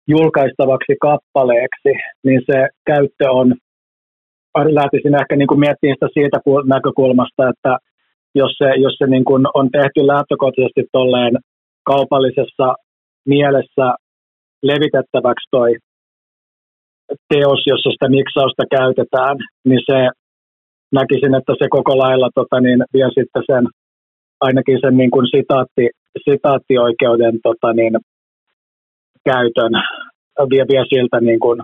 [0.08, 1.92] julkaistavaksi kappaleeksi,
[2.26, 3.56] niin se käyttö on,
[4.80, 6.38] lähtisin ehkä niin kuin miettimään sitä siitä
[6.76, 7.78] näkökulmasta, että
[8.36, 11.34] jos se, jos se niin kuin on tehty lähtökohtaisesti tolleen
[11.84, 12.68] kaupallisessa
[13.26, 13.88] mielessä
[14.64, 15.72] levitettäväksi toi
[17.34, 20.00] teos, jossa sitä miksausta käytetään, niin se
[20.92, 23.66] näkisin, että se koko lailla tota, niin, vie sitten sen,
[24.42, 25.86] ainakin sen niin kuin sitaatti,
[26.30, 27.94] sitaattioikeuden tota, niin,
[29.30, 29.74] käytön,
[30.52, 31.62] vie, vie siltä, niin kuin,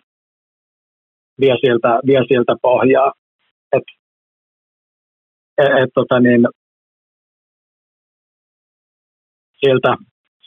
[1.40, 3.12] vie siltä, vie siltä pohjaa.
[3.76, 3.84] Et,
[5.58, 6.48] et, et, tota, niin,
[9.66, 9.96] siltä,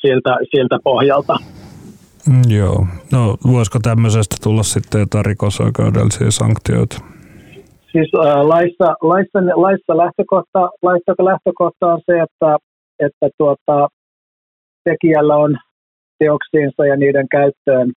[0.01, 1.37] siltä, siltä pohjalta.
[2.29, 2.87] Mm, joo.
[3.13, 6.97] No voisiko tämmöisestä tulla sitten jotain rikosoikeudellisia sanktioita?
[7.93, 12.57] Siis äh, laissa, laissa, laissa, lähtökohta, laissa lähtökohta on se, että,
[13.07, 13.89] että tuota,
[14.85, 15.59] tekijällä on
[16.19, 17.93] teoksiinsa ja niiden käyttöön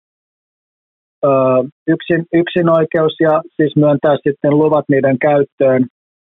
[1.88, 5.86] yksin, yksin oikeus ja siis myöntää sitten luvat niiden käyttöön.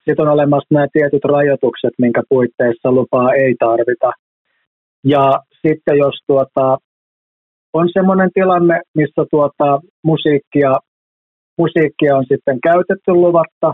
[0.04, 4.10] Sitten on olemassa nämä tietyt rajoitukset, minkä puitteissa lupaa ei tarvita.
[5.04, 5.32] Ja
[5.66, 6.78] sitten jos tuota,
[7.72, 10.72] on sellainen tilanne, missä tuota, musiikkia,
[11.58, 13.72] musiikkia on sitten käytetty luvatta,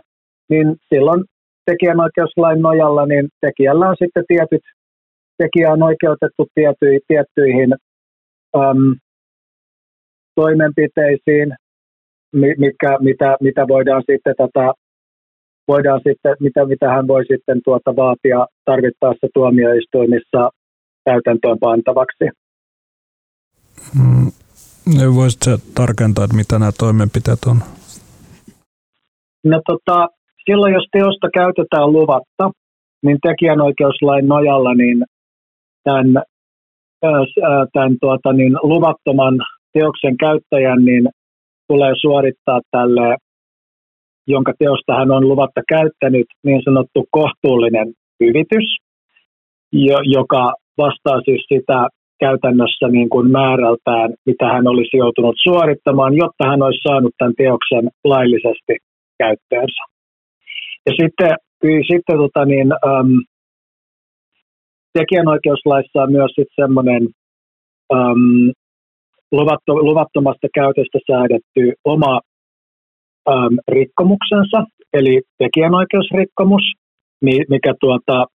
[0.50, 1.24] niin silloin
[1.66, 4.62] tekijänoikeuslain nojalla niin tekijällä on sitten tietyt,
[5.38, 7.72] tekijä on oikeutettu tiettyihin, tiettyihin
[8.56, 8.94] äm,
[10.34, 11.48] toimenpiteisiin,
[12.32, 14.72] mitkä, mitä, mitä voidaan sitten tätä
[15.68, 20.50] voidaan sitten, mitä, mitä hän voi sitten tuota vaatia tarvittaessa tuomioistuimissa
[21.04, 22.24] täytäntöön pantavaksi.
[23.98, 24.30] Mm,
[25.14, 27.56] Voisitko tarkentaa, että mitä nämä toimenpiteet on?
[29.44, 30.08] No tota,
[30.44, 32.50] silloin jos teosta käytetään luvatta,
[33.02, 35.04] niin tekijänoikeuslain nojalla niin
[35.84, 36.22] tämän,
[37.72, 39.34] tämän tuota, niin luvattoman
[39.78, 41.08] teoksen käyttäjän niin
[41.68, 43.16] tulee suorittaa tälle,
[44.26, 47.88] jonka teosta hän on luvatta käyttänyt, niin sanottu kohtuullinen
[48.20, 48.68] hyvitys,
[50.16, 51.88] joka vastaa siis sitä
[52.20, 57.90] käytännössä niin kuin määrältään, mitä hän olisi joutunut suorittamaan, jotta hän olisi saanut tämän teoksen
[58.04, 58.74] laillisesti
[59.18, 59.82] käyttöönsä.
[60.86, 61.32] Ja sitten,
[61.90, 63.20] sitten tota niin, äm,
[64.98, 67.02] tekijänoikeuslaissa on myös sitten semmoinen
[69.88, 72.20] luvattomasta käytöstä säädetty oma
[73.28, 76.62] äm, rikkomuksensa, eli tekijänoikeusrikkomus,
[77.48, 78.26] mikä tuota,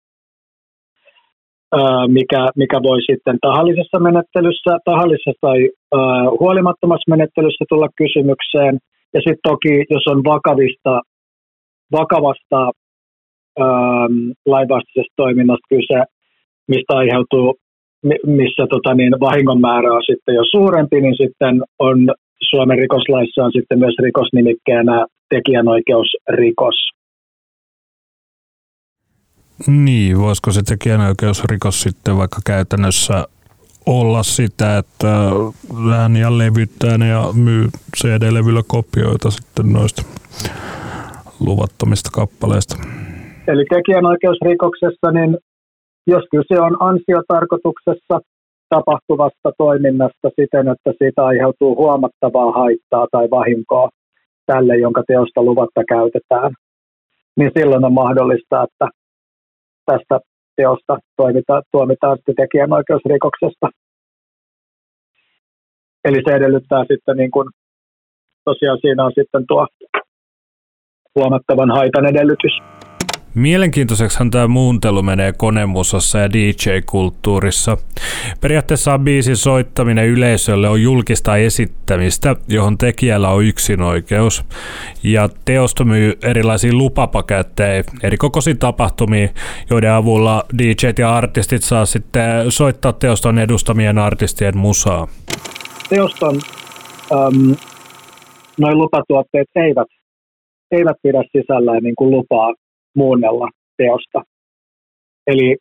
[2.08, 5.70] mikä, mikä voi sitten tahallisessa menettelyssä, tahallisessa tai
[6.40, 8.78] huolimattomassa menettelyssä tulla kysymykseen.
[9.14, 11.02] Ja sitten toki, jos on vakavista,
[11.92, 12.72] vakavasta
[14.46, 16.04] lainvastaisesta toiminnasta kyse,
[16.68, 17.56] mistä aiheutuu,
[18.26, 21.98] missä tota niin, vahingon määrä on sitten jo suurempi, niin sitten on
[22.50, 26.76] Suomen rikoslaissa on sitten myös rikosnimikkeenä tekijänoikeusrikos.
[29.68, 33.26] Niin, voisiko se tekijänoikeusrikos sitten vaikka käytännössä
[33.86, 35.08] olla sitä, että
[35.96, 40.02] ääniä levyttää ne ja myy CD-levyllä kopioita sitten noista
[41.40, 42.76] luvattomista kappaleista.
[43.48, 45.38] Eli tekijänoikeusrikoksessa, niin
[46.10, 48.15] jos kyse on ansiotarkoituksessa
[48.69, 53.89] tapahtuvasta toiminnasta siten, että siitä aiheutuu huomattavaa haittaa tai vahinkoa
[54.45, 56.52] tälle, jonka teosta luvatta käytetään,
[57.38, 58.88] niin silloin on mahdollista, että
[59.86, 60.19] tästä
[60.56, 63.67] teosta toimitaan, tuomitaan sitten tekijänoikeusrikoksesta.
[66.06, 67.48] Eli se edellyttää sitten niin kuin,
[68.45, 69.67] tosiaan siinä on sitten tuo
[71.15, 72.56] huomattavan haitan edellytys.
[73.36, 77.78] Mielenkiintoiseksihan tämä muuntelu menee konemusassa ja DJ-kulttuurissa.
[78.42, 84.46] Periaatteessa biisin soittaminen yleisölle on julkista esittämistä, johon tekijällä on yksinoikeus.
[85.04, 89.27] Ja teosto myy erilaisia lupapaketteja, eri kokoisia tapahtumia,
[89.69, 95.08] joiden avulla DJt ja artistit saa sitten soittaa teoston edustamien artistien musaa.
[95.90, 96.36] Teoston
[97.12, 97.56] um,
[98.60, 99.88] noin lupatuotteet eivät,
[100.71, 102.54] eivät pidä sisällään niin kuin lupaa
[103.02, 103.47] muunnella
[103.77, 104.19] teosta.
[105.31, 105.58] Eli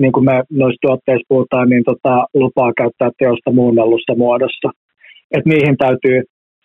[0.00, 4.68] niin kuin me noissa tuotteissa puhutaan, niin tota, lupaa käyttää teosta muunnellussa muodossa.
[5.36, 6.16] Et niihin täytyy,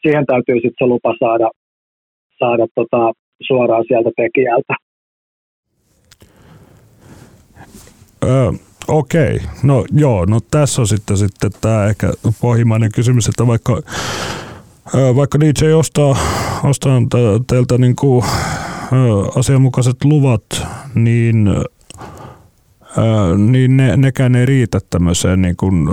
[0.01, 1.49] siihen täytyy sitten se lupa saada,
[2.39, 3.01] saada tota,
[3.47, 4.73] suoraan sieltä tekijältä.
[8.25, 8.51] Öö,
[8.87, 12.07] Okei, no joo, no tässä on sitten, sitten tämä ehkä
[12.41, 13.81] pohjimainen kysymys, että vaikka,
[14.95, 16.17] öö, vaikka DJ ostaa,
[16.63, 17.01] ostaa
[17.47, 18.25] teiltä niin kuin
[19.35, 21.49] asianmukaiset luvat, niin,
[23.37, 25.87] niin ne, nekään ei riitä tämmöiseen niin kuin,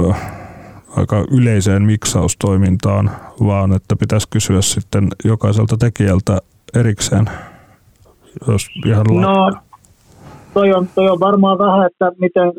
[0.96, 6.38] aika yleiseen miksaustoimintaan, vaan että pitäisi kysyä sitten jokaiselta tekijältä
[6.74, 7.24] erikseen,
[8.48, 9.52] jos ihan No,
[10.54, 12.52] toi on, toi on varmaan vähän, että miten,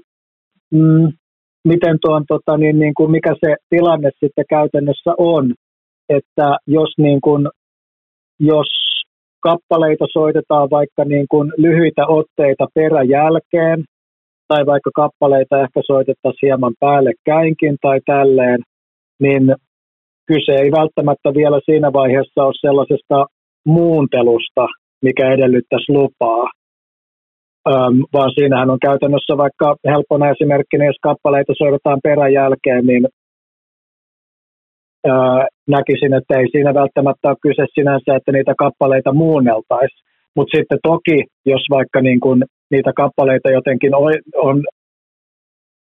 [0.71, 1.13] mm,
[1.63, 5.53] miten tuon, tota, niin, niin kuin mikä se tilanne sitten käytännössä on.
[6.09, 7.47] Että jos, niin kuin,
[8.39, 8.67] jos
[9.49, 13.79] kappaleita soitetaan vaikka niin kuin lyhyitä otteita peräjälkeen,
[14.47, 18.59] tai vaikka kappaleita ehkä soitettaisiin hieman päällekkäinkin tai tälleen,
[19.23, 19.43] niin
[20.29, 23.25] kyse ei välttämättä vielä siinä vaiheessa ole sellaisesta
[23.65, 24.65] muuntelusta,
[25.01, 26.45] mikä edellyttäisi lupaa,
[27.69, 33.07] Öm, vaan siinähän on käytännössä vaikka helppona esimerkkinä, jos kappaleita soitetaan peräjälkeen, niin
[35.07, 35.13] öö,
[35.67, 40.05] näkisin, että ei siinä välttämättä ole kyse sinänsä, että niitä kappaleita muunneltaisiin.
[40.35, 43.95] Mutta sitten toki, jos vaikka niin kun niitä kappaleita jotenkin
[44.35, 44.63] on,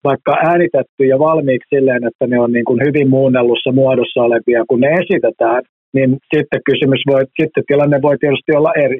[0.03, 4.79] vaikka äänitetty ja valmiiksi silleen, että ne on niin kuin hyvin muunnellussa muodossa olevia, kun
[4.79, 5.61] ne esitetään,
[5.93, 8.99] niin sitten kysymys voi, sitten tilanne voi tietysti olla eri.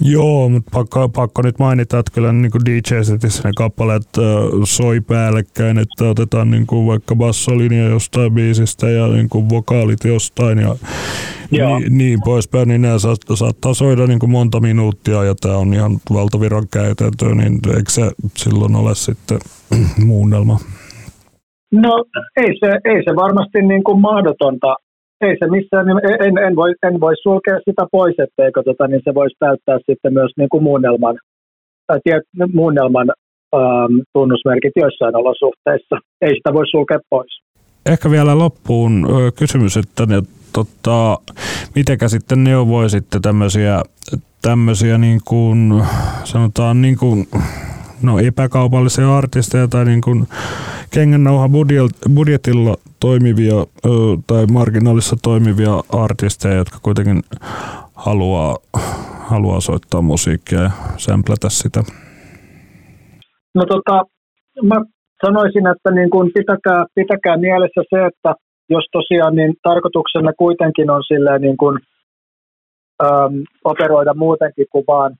[0.00, 4.24] Joo, mutta pakko, pakko nyt mainita, että kyllä niin DJ-setissä ne kappaleet äh,
[4.64, 10.58] soi päällekkäin, että otetaan niin kuin vaikka bassolinja jostain biisistä ja niin kuin vokaalit jostain
[10.58, 10.76] ja
[11.50, 15.74] niin, niin poispäin, niin nämä saattaa, saattaa soida niin kuin monta minuuttia ja tämä on
[15.74, 19.38] ihan valtaviran käytäntö, niin eikö se silloin ole sitten
[20.06, 20.58] muunnelma?
[21.72, 22.04] No
[22.36, 24.76] ei se, ei se varmasti niin kuin mahdotonta
[25.20, 25.86] ei se missään,
[26.26, 30.12] en, en, voi, en voi sulkea sitä pois, etteikö tota, niin se voisi täyttää sitten
[30.12, 31.18] myös niin kuin muunnelman,
[31.86, 32.22] tai tiet,
[32.54, 33.08] muunnelman
[33.54, 35.96] ähm, tunnusmerkit joissain olosuhteissa.
[36.20, 37.40] Ei sitä voi sulkea pois.
[37.86, 39.06] Ehkä vielä loppuun
[39.38, 41.18] kysymys, että ne, tota,
[41.74, 43.82] mitenkä sitten neuvoi sitten tämmöisiä,
[44.42, 45.82] tämmöisiä niin kuin,
[46.24, 47.26] sanotaan niin kuin,
[48.02, 50.26] no epäkaupallisia artisteja tai niin kuin
[50.94, 51.48] kengännauha
[52.14, 53.54] budjetilla toimivia
[54.26, 55.72] tai marginaalissa toimivia
[56.04, 57.22] artisteja, jotka kuitenkin
[57.94, 58.56] haluaa,
[59.30, 61.80] haluaa soittaa musiikkia ja sämplätä sitä?
[63.54, 64.02] No tota,
[64.62, 64.76] mä
[65.26, 68.34] sanoisin, että niin kun pitäkää, pitäkää mielessä se, että
[68.70, 71.80] jos tosiaan niin tarkoituksena kuitenkin on silleen niin kun,
[73.04, 75.16] äm, operoida muutenkin kuin vaan,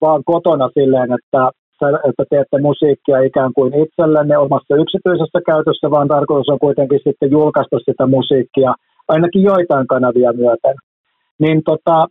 [0.00, 1.50] vaan kotona silleen, että
[2.08, 7.76] että teette musiikkia ikään kuin itsellenne omassa yksityisessä käytössä, vaan tarkoitus on kuitenkin sitten julkaista
[7.78, 8.72] sitä musiikkia
[9.08, 10.76] ainakin joitain kanavia myöten.
[11.38, 12.06] Niin tota,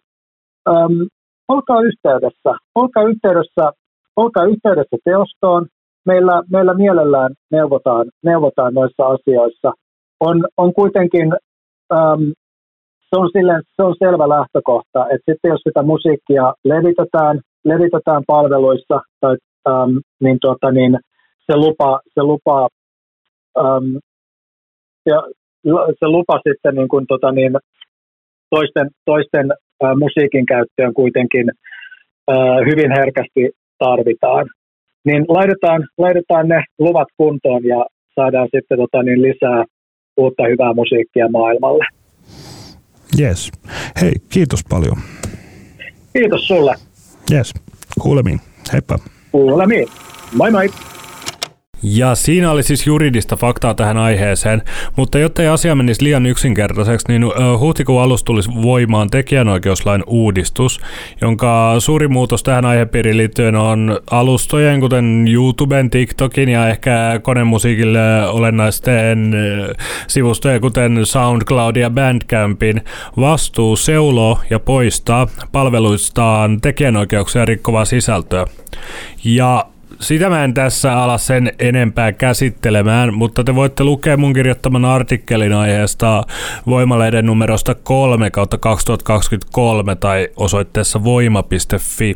[0.69, 1.07] äm,
[1.47, 3.71] olkaa yhteydessä, olkaa yhteydessä,
[4.15, 5.65] olkaa yhteydessä teostoon.
[6.05, 9.71] Meillä, meillä mielellään neuvotaan, neuvotaan noissa asioissa.
[10.19, 11.27] On, on kuitenkin,
[11.93, 12.21] äm,
[13.09, 19.01] se, on silleen, se on selvä lähtökohta, että sitten jos sitä musiikkia levitetään, levitetään palveluissa
[19.21, 19.35] tai
[19.67, 20.97] ähm, niin, tuota, niin
[21.51, 22.67] se lupa, se lupa,
[23.57, 23.97] ähm,
[25.05, 25.23] ja,
[25.99, 27.53] se lupa sitten niin kuin, tuota, niin,
[28.49, 29.51] toisten, toisten
[29.83, 31.51] äh, musiikin käyttöön kuitenkin
[32.31, 32.37] äh,
[32.69, 34.45] hyvin herkästi tarvitaan.
[35.05, 37.85] Niin laitetaan, laitetaan ne luvat kuntoon ja
[38.15, 39.65] saadaan sitten tota, niin lisää
[40.17, 41.85] uutta hyvää musiikkia maailmalle.
[43.19, 43.51] Yes.
[44.01, 44.97] Hei, kiitos paljon.
[46.13, 46.75] Kiitos sulle.
[47.31, 47.53] Yes,
[48.01, 48.39] kuulemiin.
[48.73, 48.99] Heippa.
[49.31, 49.85] Kuulemiin.
[50.33, 50.67] Moi moi!
[51.83, 54.61] Ja siinä oli siis juridista faktaa tähän aiheeseen,
[54.95, 57.25] mutta jotta ei asia menisi liian yksinkertaiseksi, niin
[57.59, 60.81] huhtikuun alussa tulisi voimaan tekijänoikeuslain uudistus,
[61.21, 69.33] jonka suuri muutos tähän aihepiiriin liittyen on alustojen, kuten YouTuben, TikTokin ja ehkä konemusiikille olennaisten
[70.07, 72.81] sivustojen, kuten SoundCloud ja Bandcampin
[73.19, 78.45] vastuu seuloo ja poistaa palveluistaan tekijänoikeuksia rikkovaa sisältöä.
[79.23, 79.65] Ja
[79.99, 85.53] sitä mä en tässä ala sen enempää käsittelemään, mutta te voitte lukea mun kirjoittaman artikkelin
[85.53, 86.23] aiheesta
[86.67, 92.15] Voimalehden numerosta 3 kautta 2023 tai osoitteessa voima.fi.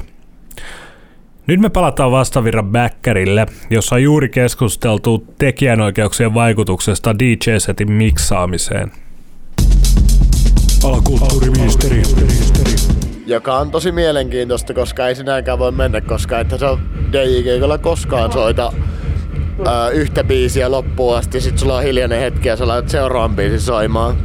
[1.48, 8.92] Nyt me palataan vastavirran backerille, jossa on juuri keskusteltu tekijänoikeuksien vaikutuksesta DJ-setin miksaamiseen.
[10.84, 12.02] Alakulttuuriministeri
[13.26, 16.80] joka on tosi mielenkiintoista, koska ei sinäkään voi mennä, koska että se on
[17.12, 18.74] DJ-keikolla koskaan soita
[19.66, 23.62] ää, yhtä biisiä loppuun asti, sit sulla on hiljainen hetki ja sä laitat seuraavan biisin
[23.62, 24.18] soimaan.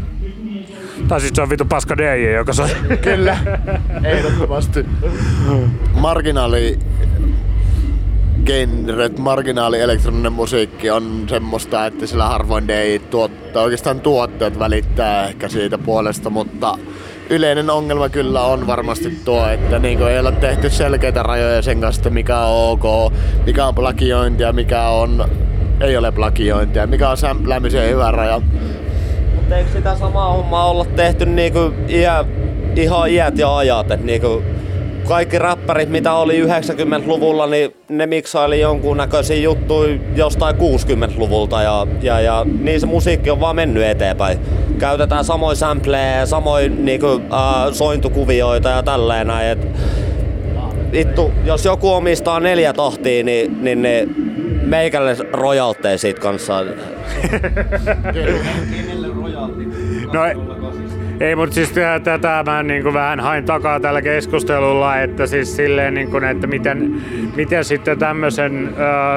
[1.09, 2.69] Tai siis se on vitu paska DJ, joka soi.
[3.03, 3.37] Kyllä,
[4.05, 4.87] ehdottomasti.
[5.95, 6.79] Marginaali
[8.45, 15.49] genret, marginaali elektroninen musiikki on semmoista, että sillä harvoin DJ tuottaa, oikeastaan tuotteet välittää ehkä
[15.49, 16.79] siitä puolesta, mutta
[17.31, 22.01] yleinen ongelma kyllä on varmasti tuo, että niin ei ole tehty selkeitä rajoja sen kanssa,
[22.01, 23.12] että mikä on ok,
[23.47, 25.24] mikä on plagiointia, mikä on
[25.81, 28.41] ei ole plagiointia, mikä on sämpläämisen hyvä raja.
[29.35, 32.24] Mutta eikö sitä samaa hommaa olla tehty niinku iä,
[32.76, 34.43] ihan iät ja ajat, että niinku
[35.09, 42.21] kaikki räppärit, mitä oli 90-luvulla, niin ne miksaili jonkun näköisiä juttuja jostain 60-luvulta ja, ja,
[42.21, 44.39] ja niin se musiikki on vaan mennyt eteenpäin.
[44.79, 49.49] Käytetään samoin sampleja, samoin niinku, äh, sointukuvioita ja tälleen näin.
[49.49, 49.69] Et,
[50.93, 54.15] vittu, jos joku omistaa neljä tahtia, niin, niin, niin
[54.63, 56.65] meikälle rojaltteja siitä kanssa.
[60.13, 60.21] no,
[61.21, 61.73] ei, mutta siis
[62.05, 66.47] tätä mä niin kuin vähän hain takaa tällä keskustelulla, että siis silleen, niin kuin, että
[66.47, 67.03] miten,
[67.37, 68.75] miten sitten tämmöisen,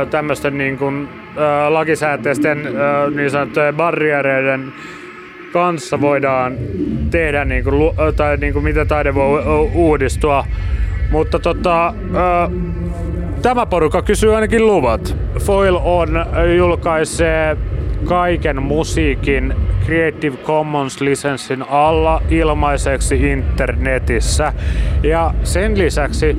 [0.10, 1.10] tämmöisten niin kuin,
[1.70, 2.68] lakisääteisten
[3.16, 4.74] niin sanottujen barriereiden
[5.54, 6.54] kanssa voidaan
[7.12, 9.44] tehdä, niin kuin, tai niin kuin, miten taide voi
[9.74, 10.46] uudistua.
[11.12, 11.94] Mutta tota,
[13.42, 15.18] tämä porukka kysyy ainakin luvat.
[15.40, 16.10] Foil on
[16.58, 17.58] julkaisee
[18.06, 19.54] kaiken musiikin
[19.86, 24.54] Creative Commons-lisenssin alla ilmaiseksi internetissä.
[25.04, 26.38] Ja sen lisäksi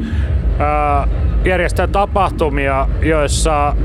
[0.58, 1.08] ää,
[1.44, 3.76] järjestää tapahtumia, joissa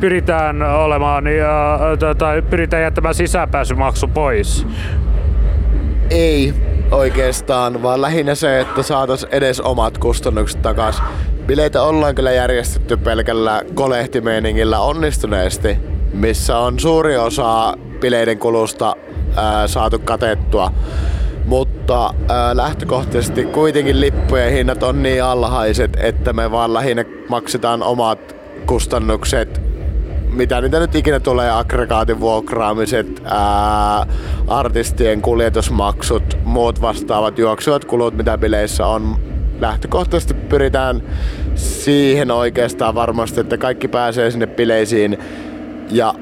[0.00, 1.78] pyritään olemaan ja,
[2.18, 4.66] tai pyritään jättämään sisäpääsymaksu pois.
[6.10, 6.54] Ei
[6.90, 11.04] oikeastaan, vaan lähinnä se, että saatas edes omat kustannukset takaisin.
[11.46, 15.78] Bileitä ollaan kyllä järjestetty pelkällä kolehtimeiningillä onnistuneesti,
[16.12, 18.96] missä on suuri osa bileiden kulusta
[19.36, 20.72] ää, saatu katettua.
[21.44, 28.36] Mutta ää, lähtökohtaisesti kuitenkin lippujen hinnat on niin alhaiset, että me vaan lähinnä maksetaan omat
[28.66, 29.66] kustannukset
[30.36, 34.06] mitä niitä nyt ikinä tulee, aggregaatin vuokraamiset, ää,
[34.48, 39.16] artistien kuljetusmaksut, muut vastaavat juoksuvat kulut, mitä bileissä on.
[39.60, 41.02] Lähtökohtaisesti pyritään
[41.54, 45.18] siihen oikeastaan varmasti, että kaikki pääsee sinne bileisiin
[45.90, 46.14] ja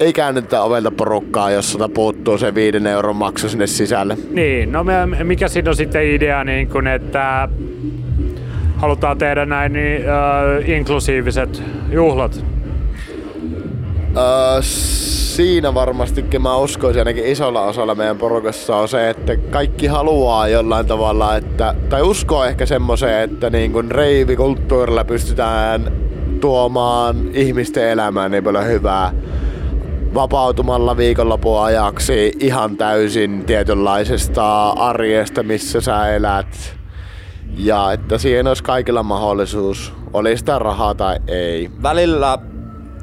[0.00, 4.18] ei käännetä ovelta porukkaa, jos sota puuttuu se viiden euron maksu sinne sisälle.
[4.30, 4.84] Niin, no
[5.24, 7.48] mikä siinä on sitten idea, niin kun, että
[8.76, 12.44] halutaan tehdä näin niin, uh, inklusiiviset juhlat?
[14.10, 14.62] Uh,
[15.34, 20.86] siinä varmastikin mä uskoisin ainakin isolla osalla meidän porukassa on se, että kaikki haluaa jollain
[20.86, 25.92] tavalla, että, tai uskoo ehkä semmoiseen, että niin kun reivikulttuurilla pystytään
[26.44, 29.12] tuomaan ihmisten elämään niin paljon hyvää
[30.14, 36.76] vapautumalla viikonlopun ajaksi ihan täysin tietynlaisesta arjesta, missä sä elät.
[37.56, 41.70] Ja että siihen olisi kaikilla mahdollisuus, oli sitä rahaa tai ei.
[41.82, 42.38] Välillä,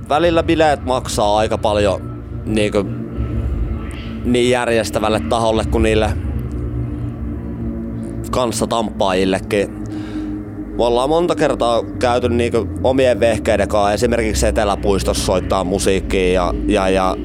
[0.09, 3.09] välillä bileet maksaa aika paljon niin, kuin,
[4.25, 6.13] niin järjestävälle taholle kuin niille
[8.31, 9.83] kanssa tampaajillekin.
[10.77, 16.89] Me ollaan monta kertaa käyty niinku omien vehkeiden kanssa esimerkiksi Eteläpuistossa soittaa musiikkia ja, ja,
[16.89, 17.15] ja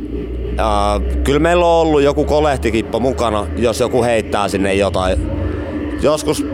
[0.59, 5.31] ää, kyllä meillä on ollut joku kolehtikippo mukana, jos joku heittää sinne jotain.
[6.03, 6.47] Joskus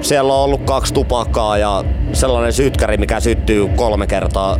[0.00, 4.58] siellä on ollut kaksi tupakkaa ja sellainen sytkäri, mikä syttyy kolme kertaa.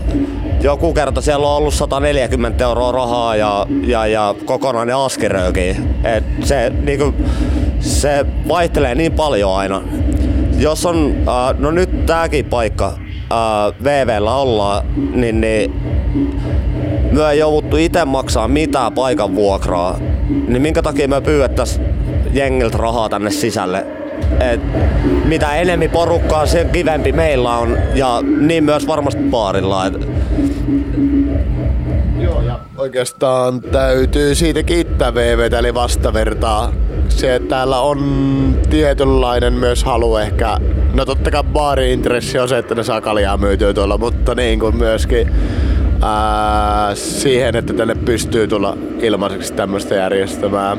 [0.63, 5.95] Joku kerta siellä on ollut 140 euroa rahaa ja, ja, ja kokonainen askiröökin.
[6.05, 7.15] Et se, niinku,
[7.81, 9.83] se vaihtelee niin paljon aina
[10.61, 15.75] jos on, äh, no nyt tääkin paikka äh, VVllä ollaan, niin, niin
[17.13, 19.99] myö ei jouduttu itse maksaa mitään paikan vuokraa,
[20.49, 21.81] niin minkä takia me pyydettäis
[22.33, 23.87] jengiltä rahaa tänne sisälle?
[24.41, 24.61] Et
[25.25, 29.87] mitä enemmän porukkaa, sen kivempi meillä on ja niin myös varmasti baarilla.
[29.87, 30.09] Et
[32.21, 36.73] Joo, ja oikeastaan täytyy siitä kiittää VVtä eli vastavertaa
[37.19, 38.01] se, että täällä on
[38.71, 40.57] tietynlainen myös halu ehkä,
[40.95, 44.77] no totta kai baari-intressi on se, että ne saa kaljaa myytyä tuolla, mutta niin kuin
[44.77, 45.33] myöskin
[46.03, 50.79] ää, siihen, että tänne pystyy tulla ilmaiseksi tämmöistä järjestämään.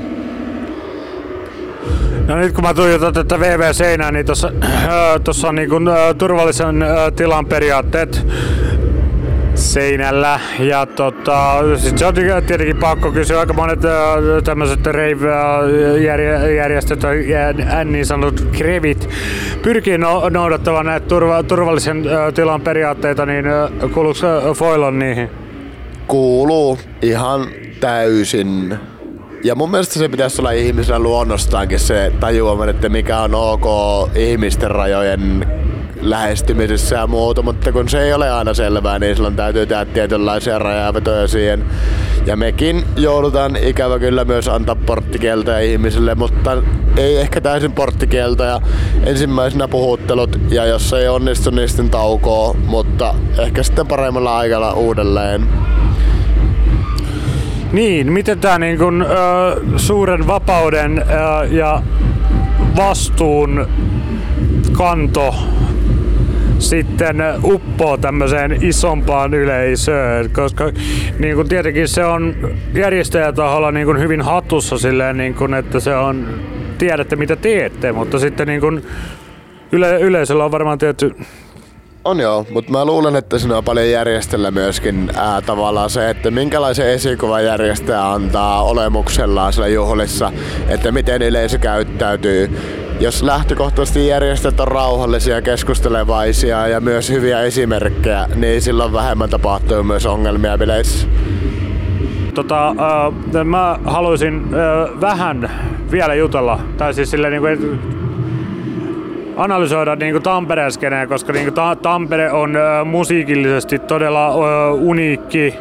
[2.28, 8.28] No nyt kun mä tuijotan tätä VV-seinää, niin tuossa on niin kuin, turvallisen tilan periaatteet
[9.62, 10.40] seinällä.
[10.60, 13.80] Ja tota, sit se on tietenkin pakko kysyä, aika monet
[14.44, 17.00] tämmöiset rave-järjestöt
[17.86, 19.10] niin sanotut krevit
[19.62, 22.04] pyrkii no, noudattamaan näitä turva, turvallisen
[22.36, 23.46] tilan periaatteita, niin
[23.94, 25.30] kuuluuko Foilon niihin?
[26.08, 27.48] Kuuluu ihan
[27.80, 28.78] täysin.
[29.44, 33.66] ja mun mielestä se pitäisi olla ihmisellä luonnostaankin se tajuamaan, että mikä on ok
[34.16, 35.48] ihmisten rajojen
[36.02, 40.60] lähestymisessä ja muuta, mutta kun se ei ole aina selvää, niin silloin täytyy tehdä tietynlaisia
[40.60, 41.66] rajavetoja siihen.
[42.26, 46.64] Ja mekin joudutaan ikävä kyllä myös antaa porttikieltoja ihmisille, mutta
[46.98, 48.62] ei ehkä täysin porttikieltoja.
[49.06, 55.48] Ensimmäisenä puhuttelut ja jos ei onnistu, niin sitten taukoo, mutta ehkä sitten paremmalla aikalla uudelleen.
[57.72, 61.82] Niin, miten tämä niin kun, ö, suuren vapauden ö, ja
[62.76, 63.68] vastuun
[64.72, 65.36] kanto
[66.62, 70.72] sitten uppoo tämmöiseen isompaan yleisöön, koska
[71.20, 72.36] niin kuin tietenkin se on
[72.74, 76.28] järjestäjätaholla niin kuin hyvin hatussa silleen, niin kuin, että se on,
[76.78, 78.86] tiedätte mitä teette, mutta sitten niin kuin
[79.72, 81.16] yle, yleisöllä on varmaan tietty
[82.06, 86.32] on joo, mutta mä luulen, että siinä on paljon järjestellä myöskin ää, tavallaan se, että
[86.32, 90.32] minkälaisen esikuvan järjestäjä antaa olemuksellaan siellä juhlissa,
[90.68, 92.50] että miten yleisö käyttäytyy.
[93.02, 100.06] Jos lähtökohtaisesti järjestöt on rauhallisia, keskustelevaisia ja myös hyviä esimerkkejä, niin silloin vähemmän tapahtuu myös
[100.06, 101.08] ongelmia bileissä.
[102.34, 105.52] Tota, äh, mä haluaisin äh, vähän
[105.92, 107.80] vielä jutella, tai siis silleen, niin kuin,
[109.38, 114.74] analysoida niin kuin Tampereen skeneen, koska niin kuin ta- Tampere on äh, musiikillisesti todella äh,
[114.74, 115.54] uniikki,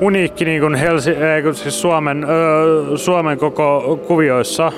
[0.00, 2.28] uniikki niin kuin Helsi- äh, siis Suomen, äh,
[2.96, 4.72] Suomen koko kuvioissa.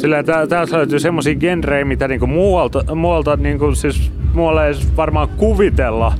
[0.00, 6.14] Sillä täältä löytyy semmoisia genrejä, mitä niinku muualta, muualta niinku siis muualle ei varmaan kuvitella.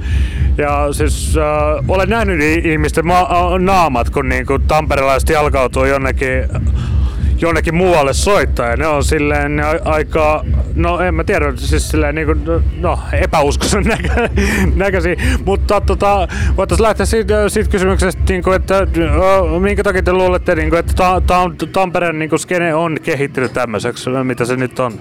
[0.57, 6.49] Ja siis äh, olen nähnyt ihmisten ma- naamat, kun niinku tamperelaiset jalkautuu jonnekin
[7.41, 12.15] jonnekin muualle soittaa ja ne on silleen ne aika, no en mä tiedä, siis silleen
[12.15, 12.35] niinku,
[12.81, 14.29] no epäuskoisen näkö,
[14.75, 18.87] näköisiä, mutta tota, voitaisiin lähteä siitä, siitä kysymyksestä, niinku, että
[19.61, 24.45] minkä takia te luulette, niinku, että ta, ta, Tampereen niinku, skene on kehittynyt tämmöiseksi, mitä
[24.45, 24.93] se nyt on?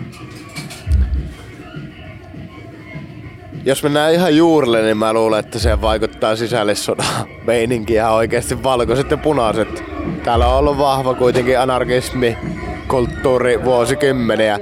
[3.67, 7.05] jos mennään ihan juurille, niin mä luulen, että se vaikuttaa sisällissodan
[7.47, 9.96] meininkiä oikeasti valkoiset ja punaiset.
[10.23, 12.37] Täällä on ollut vahva kuitenkin anarkismi,
[12.87, 14.59] kulttuuri vuosikymmeniä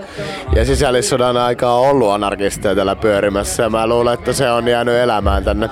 [0.56, 4.96] ja sisällissodan aikaa on ollut anarkisteja täällä pyörimässä ja mä luulen, että se on jäänyt
[4.96, 5.70] elämään tänne.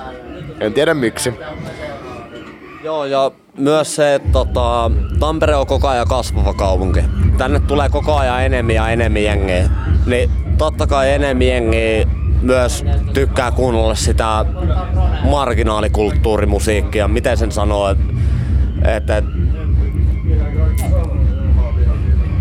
[0.60, 1.34] En tiedä miksi.
[2.84, 7.00] Joo, ja myös se, että tota, Tampere on koko ajan kasvava kaupunki.
[7.38, 9.70] Tänne tulee koko ajan enemmän ja enemmän jengiä.
[10.06, 12.06] Niin totta kai enemmän jengiä
[12.42, 14.44] myös tykkää kuunnella sitä
[15.30, 17.94] marginaalikulttuurimusiikkia, miten sen sanoo,
[18.84, 19.24] että et,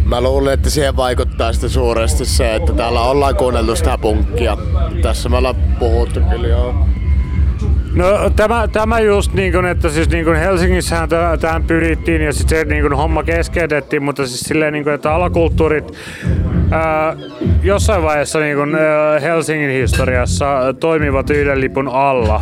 [0.06, 4.58] Mä luulen, että siihen vaikuttaa sitten suuresti se, että täällä ollaan kuunneltu sitä punkkia.
[5.02, 6.88] Tässä me ollaan puhuttu kyllä joo.
[7.96, 11.10] No tämä, tämä just niin kuin, että siis niin kuin Helsingissähän
[11.42, 15.14] tähän pyrittiin ja sitten se niin kuin homma keskeytettiin, mutta siis silleen niin kuin, että
[15.14, 15.94] alakulttuurit
[16.72, 17.16] ää,
[17.64, 20.46] jossain vaiheessa niin kuin, ää, Helsingin historiassa
[20.80, 22.42] toimivat yhden lipun alla.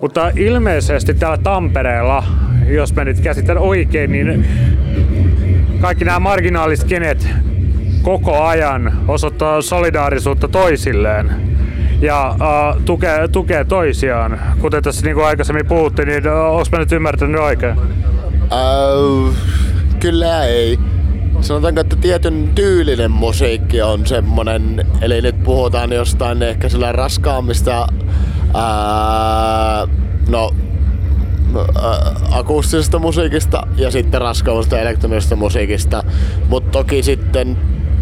[0.00, 2.24] Mutta ilmeisesti täällä Tampereella,
[2.68, 4.46] jos mä nyt käsitän oikein, niin
[5.80, 7.28] kaikki nämä marginaaliset kenet
[8.02, 11.30] koko ajan osoittaa solidaarisuutta toisilleen
[12.00, 14.40] ja uh, tukee, tukee toisiaan.
[14.60, 17.76] Kuten tässä niin kuin aikaisemmin puhuttiin, niin uh, onko mä nyt ymmärtänyt oikein?
[17.78, 19.34] Uh,
[20.00, 20.78] kyllä ei.
[21.40, 27.88] Sanotaanko, että tietyn tyylinen musiikki on semmonen, eli nyt puhutaan jostain ehkä sillä raskaammista,
[28.54, 29.86] ää,
[30.28, 30.50] no
[32.30, 36.04] akustisesta musiikista ja sitten raskaammasta elektronisesta musiikista.
[36.48, 37.58] Mutta toki sitten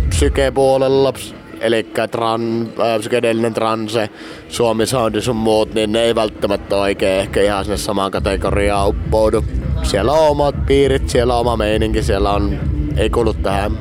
[0.08, 1.12] psykepuolella
[1.60, 4.10] eli tran, äh, psykedeellinen transe,
[4.48, 9.44] Suomi Soundi sun muut, niin ne ei välttämättä oikein ehkä ihan sinne samaan kategoriaan uppoudu.
[9.82, 12.58] Siellä on omat piirit, siellä on oma meininki, siellä on,
[12.96, 13.72] ei kuulu tähän.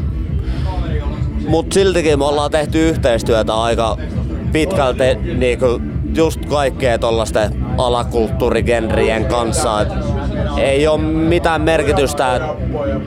[1.47, 3.97] Mut siltikin me ollaan tehty yhteistyötä aika
[4.51, 5.82] pitkälti niinku
[6.16, 9.82] just kaikkea tollasten alakulttuurigenrien kanssa.
[9.82, 9.88] Et
[10.58, 12.41] ei ole mitään merkitystä.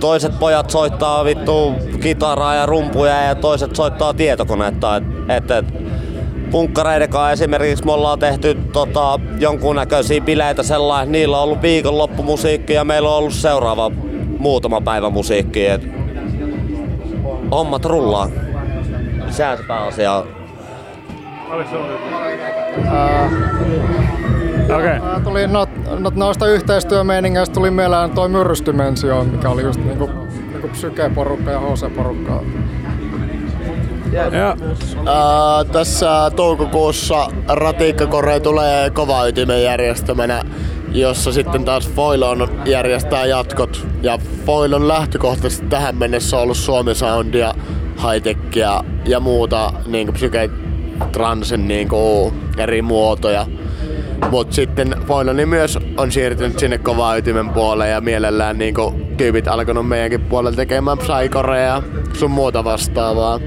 [0.00, 4.96] Toiset pojat soittaa vittu kitaraa ja rumpuja ja toiset soittaa tietokonetta.
[4.96, 5.64] Et, et, et,
[6.50, 13.08] punkkareidenkaan esimerkiksi me ollaan tehty tota, jonkunnäköisiä bileitä sellainen, niillä on ollut viikonloppumusiikki ja meillä
[13.08, 13.90] on ollut seuraava
[14.38, 15.66] muutama päivä musiikki.
[15.66, 15.88] Et
[17.50, 18.28] hommat rullaa.
[19.30, 20.24] Sehän se pääasia.
[24.76, 25.00] Okay.
[25.24, 25.66] Tuli no,
[25.98, 30.10] no, noista yhteistyömeiningeistä tuli mieleen toi Myrrysdimensio, mikä oli just niinku,
[30.52, 32.42] niinku psyke-porukka ja HC-porukka.
[34.12, 34.56] Ja.
[35.00, 40.42] Uh, tässä toukokuussa Ratikkakore tulee kova ytimen järjestämänä
[40.92, 43.86] jossa sitten taas Foilon järjestää jatkot.
[44.02, 47.54] Ja Foilon lähtökohtaisesti tähän mennessä on ollut Suomi Soundia,
[47.96, 51.88] high-techia ja muuta niin psyketransin niin
[52.62, 53.46] eri muotoja.
[54.30, 58.74] Mutta sitten Foiloni myös on siirtynyt sinne kovaa ytimen puolelle ja mielellään niin
[59.16, 61.82] tyypit alkanut meidänkin puolella tekemään psykoreja ja
[62.12, 63.40] sun muuta vastaavaa.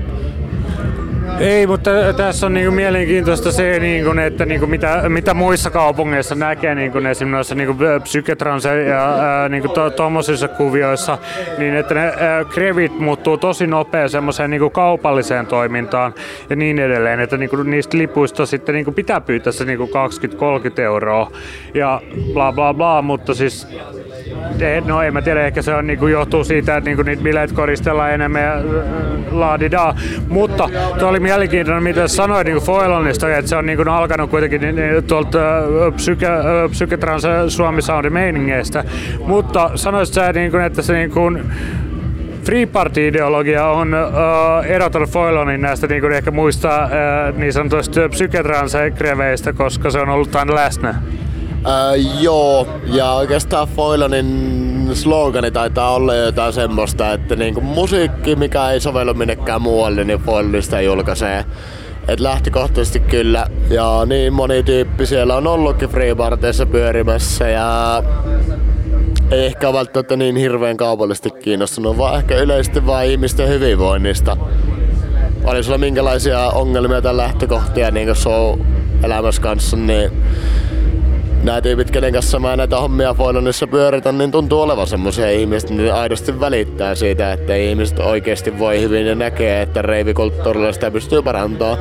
[1.39, 6.75] Ei, mutta tässä on niinku mielenkiintoista se, niinku, että niinku mitä, mitä muissa kaupungeissa näkee
[6.75, 9.17] niinku, esimerkiksi noissa niinku, psyketranse ja
[9.49, 11.17] niinku, tuommoisissa to, kuvioissa,
[11.57, 16.13] niin että ne ää, krevit muuttuu tosi nopea semmoiseen niinku, kaupalliseen toimintaan
[16.49, 19.89] ja niin edelleen, että niinku, niistä lipuista sitten niinku, pitää pyytää se niinku,
[20.77, 21.31] 20-30 euroa
[21.73, 22.01] ja
[22.33, 23.67] bla bla bla, mutta siis
[24.85, 27.23] no en mä tiedä, ehkä se on, niin kuin, johtuu siitä, että niin kuin, niitä
[27.23, 28.61] bileet koristellaan enemmän ja
[29.31, 29.95] laadidaa.
[30.27, 30.69] Mutta
[30.99, 34.75] tuo oli mielenkiintoinen, mitä sanoit niin Foilonista, että se on niin kuin, alkanut kuitenkin niin,
[34.75, 35.39] niin, tuolta
[35.95, 36.27] psyke,
[36.71, 38.83] Psyketrans Suomi Soundin meiningeistä.
[39.25, 41.43] Mutta sanoisit sä, niin kuin, että se niin kuin,
[42.43, 46.89] Free Party-ideologia on uh, erottanut Foilonin näistä niin kuin ehkä muista
[47.29, 50.95] uh, niin sanotuista psyketransekreveistä, koska se on ollut aina läsnä.
[51.67, 58.79] Öö, joo, ja oikeastaan Foilonin slogani taitaa olla jotain semmoista, että niinku musiikki, mikä ei
[58.79, 61.45] sovellu minnekään muualle, niin Foilonista julkaisee.
[62.07, 68.03] Et lähtökohtaisesti kyllä, ja niin moni tyyppi siellä on ollutkin freeparteissa pyörimässä, ja
[69.31, 74.37] ei ehkä välttämättä niin hirveän kaupallisesti kiinnostunut, vaan ehkä yleisesti vain ihmisten hyvinvoinnista.
[75.43, 78.59] Oli sulla minkälaisia ongelmia tai lähtökohtia niin show
[79.03, 80.11] elämässä kanssa, niin
[81.43, 85.93] nämä tyypit, kenen kanssa mä näitä hommia Foilonissa pyöritän, niin tuntuu olevan semmoisia ihmisiä, niin
[85.93, 91.77] aidosti välittää siitä, että ihmiset oikeasti voi hyvin ja näkee, että reivikulttuurilla sitä pystyy parantamaan.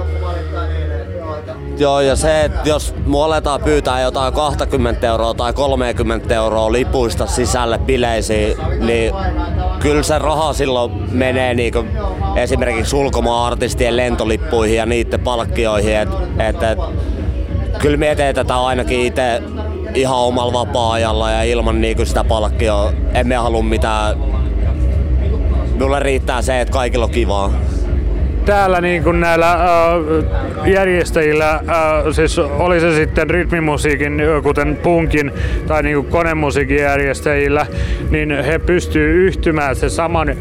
[1.78, 7.26] Joo, ja se, että jos mu aletaan pyytää jotain 20 euroa tai 30 euroa lipuista
[7.26, 9.14] sisälle bileisiin, niin
[9.80, 11.84] kyllä se raha silloin menee niinku
[12.36, 15.96] esimerkiksi ulkomaan-artistien lentolippuihin ja niiden palkkioihin.
[15.96, 16.08] Et,
[16.38, 16.78] et, et,
[17.78, 19.42] kyllä me tätä ainakin itse
[19.94, 22.92] ihan omalla vapaa-ajalla ja ilman niinku sitä palkkioa.
[23.14, 24.16] Emme halua mitään.
[25.80, 27.52] Mulle riittää se, että kaikilla on kivaa
[28.44, 31.60] täällä niin kuin näillä äh, järjestäjillä, äh,
[32.12, 35.32] siis oli se sitten rytmimusiikin, kuten punkin
[35.66, 37.66] tai niin kuin konemusiikin järjestäjillä,
[38.10, 40.36] niin he pystyy yhtymään se saman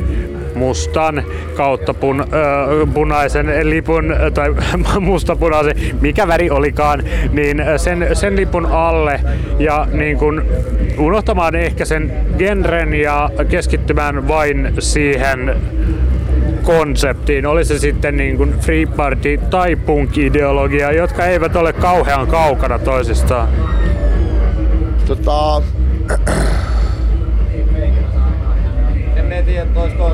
[0.62, 1.24] mustan
[1.56, 4.56] kautta pun, äh, punaisen lipun tai
[5.00, 9.20] mustapunaisen, mikä väri olikaan, niin sen, sen lipun alle
[9.60, 10.42] ja niin kuin
[10.98, 15.56] unohtamaan ehkä sen genren ja keskittymään vain siihen
[16.64, 22.80] konseptiin, oli se sitten niin kuin Free Party tai punk-ideologia, jotka eivät ole kauhean kaukana
[22.80, 23.48] toisistaan?
[25.06, 25.62] Tota...
[29.76, 30.12] Olisiko,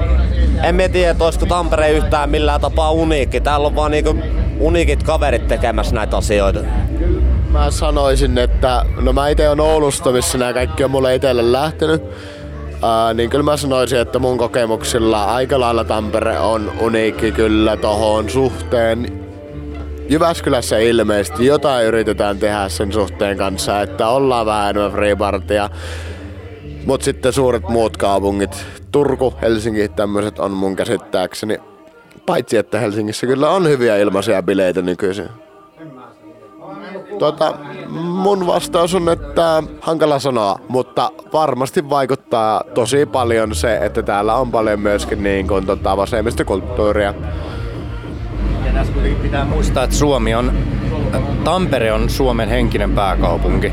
[0.63, 3.41] emme tiedä, olisiko Tampere yhtään millään tapaa uniikki.
[3.41, 4.15] Täällä on vaan niinku
[4.59, 6.59] uniikit kaverit tekemässä näitä asioita.
[7.49, 12.03] Mä sanoisin, että no mä itse on Oulusta, missä nämä kaikki on mulle itselle lähtenyt.
[12.83, 18.29] Ää, niin kyllä mä sanoisin, että mun kokemuksilla aika lailla Tampere on uniikki kyllä tohon
[18.29, 19.27] suhteen.
[20.09, 25.69] Jyväskylässä ilmeisesti jotain yritetään tehdä sen suhteen kanssa, että ollaan vähän enemmän freepartia.
[26.87, 31.57] Mut sitten suuret muut kaupungit, Turku, Helsinki, tämmöiset on mun käsittääkseni.
[32.25, 35.29] Paitsi että Helsingissä kyllä on hyviä ilmaisia bileitä nykyisin.
[37.19, 37.55] Tota,
[37.99, 44.51] mun vastaus on, että hankala sanoa, mutta varmasti vaikuttaa tosi paljon se, että täällä on
[44.51, 47.13] paljon myöskin niin kuin, tota, vasemmistokulttuuria.
[48.65, 50.51] Ja tässä pitää muistaa, että Suomi on,
[51.43, 53.71] Tampere on Suomen henkinen pääkaupunki.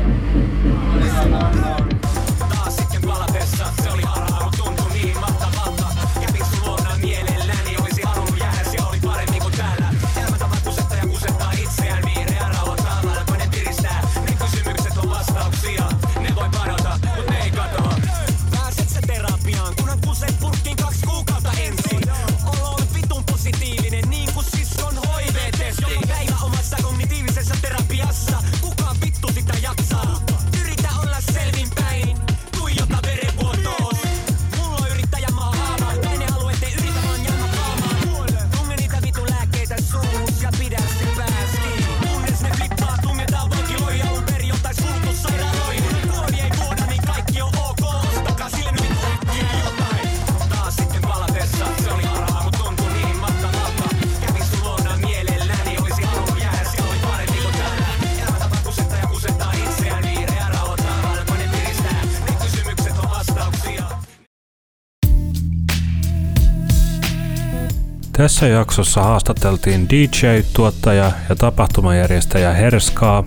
[68.25, 73.23] Tässä jaksossa haastateltiin DJ, tuottaja ja tapahtumajärjestäjä Herskaa,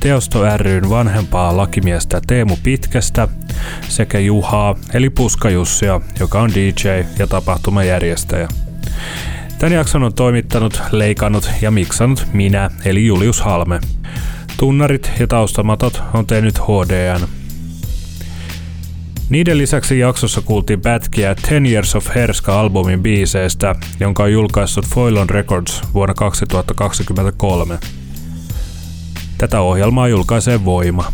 [0.00, 3.28] Teosto ryn vanhempaa lakimiestä Teemu Pitkästä
[3.88, 8.48] sekä Juhaa eli Puskajussia, joka on DJ ja tapahtumajärjestäjä.
[9.58, 13.80] Tän jakson on toimittanut, leikannut ja miksannut minä eli Julius Halme.
[14.56, 17.37] Tunnarit ja taustamatot on tehnyt HDN.
[19.30, 25.82] Niiden lisäksi jaksossa kuultiin pätkiä Ten Years of Herska-albumin biiseistä, jonka on julkaissut Foilon Records
[25.94, 27.78] vuonna 2023.
[29.38, 31.12] Tätä ohjelmaa julkaisee Voima.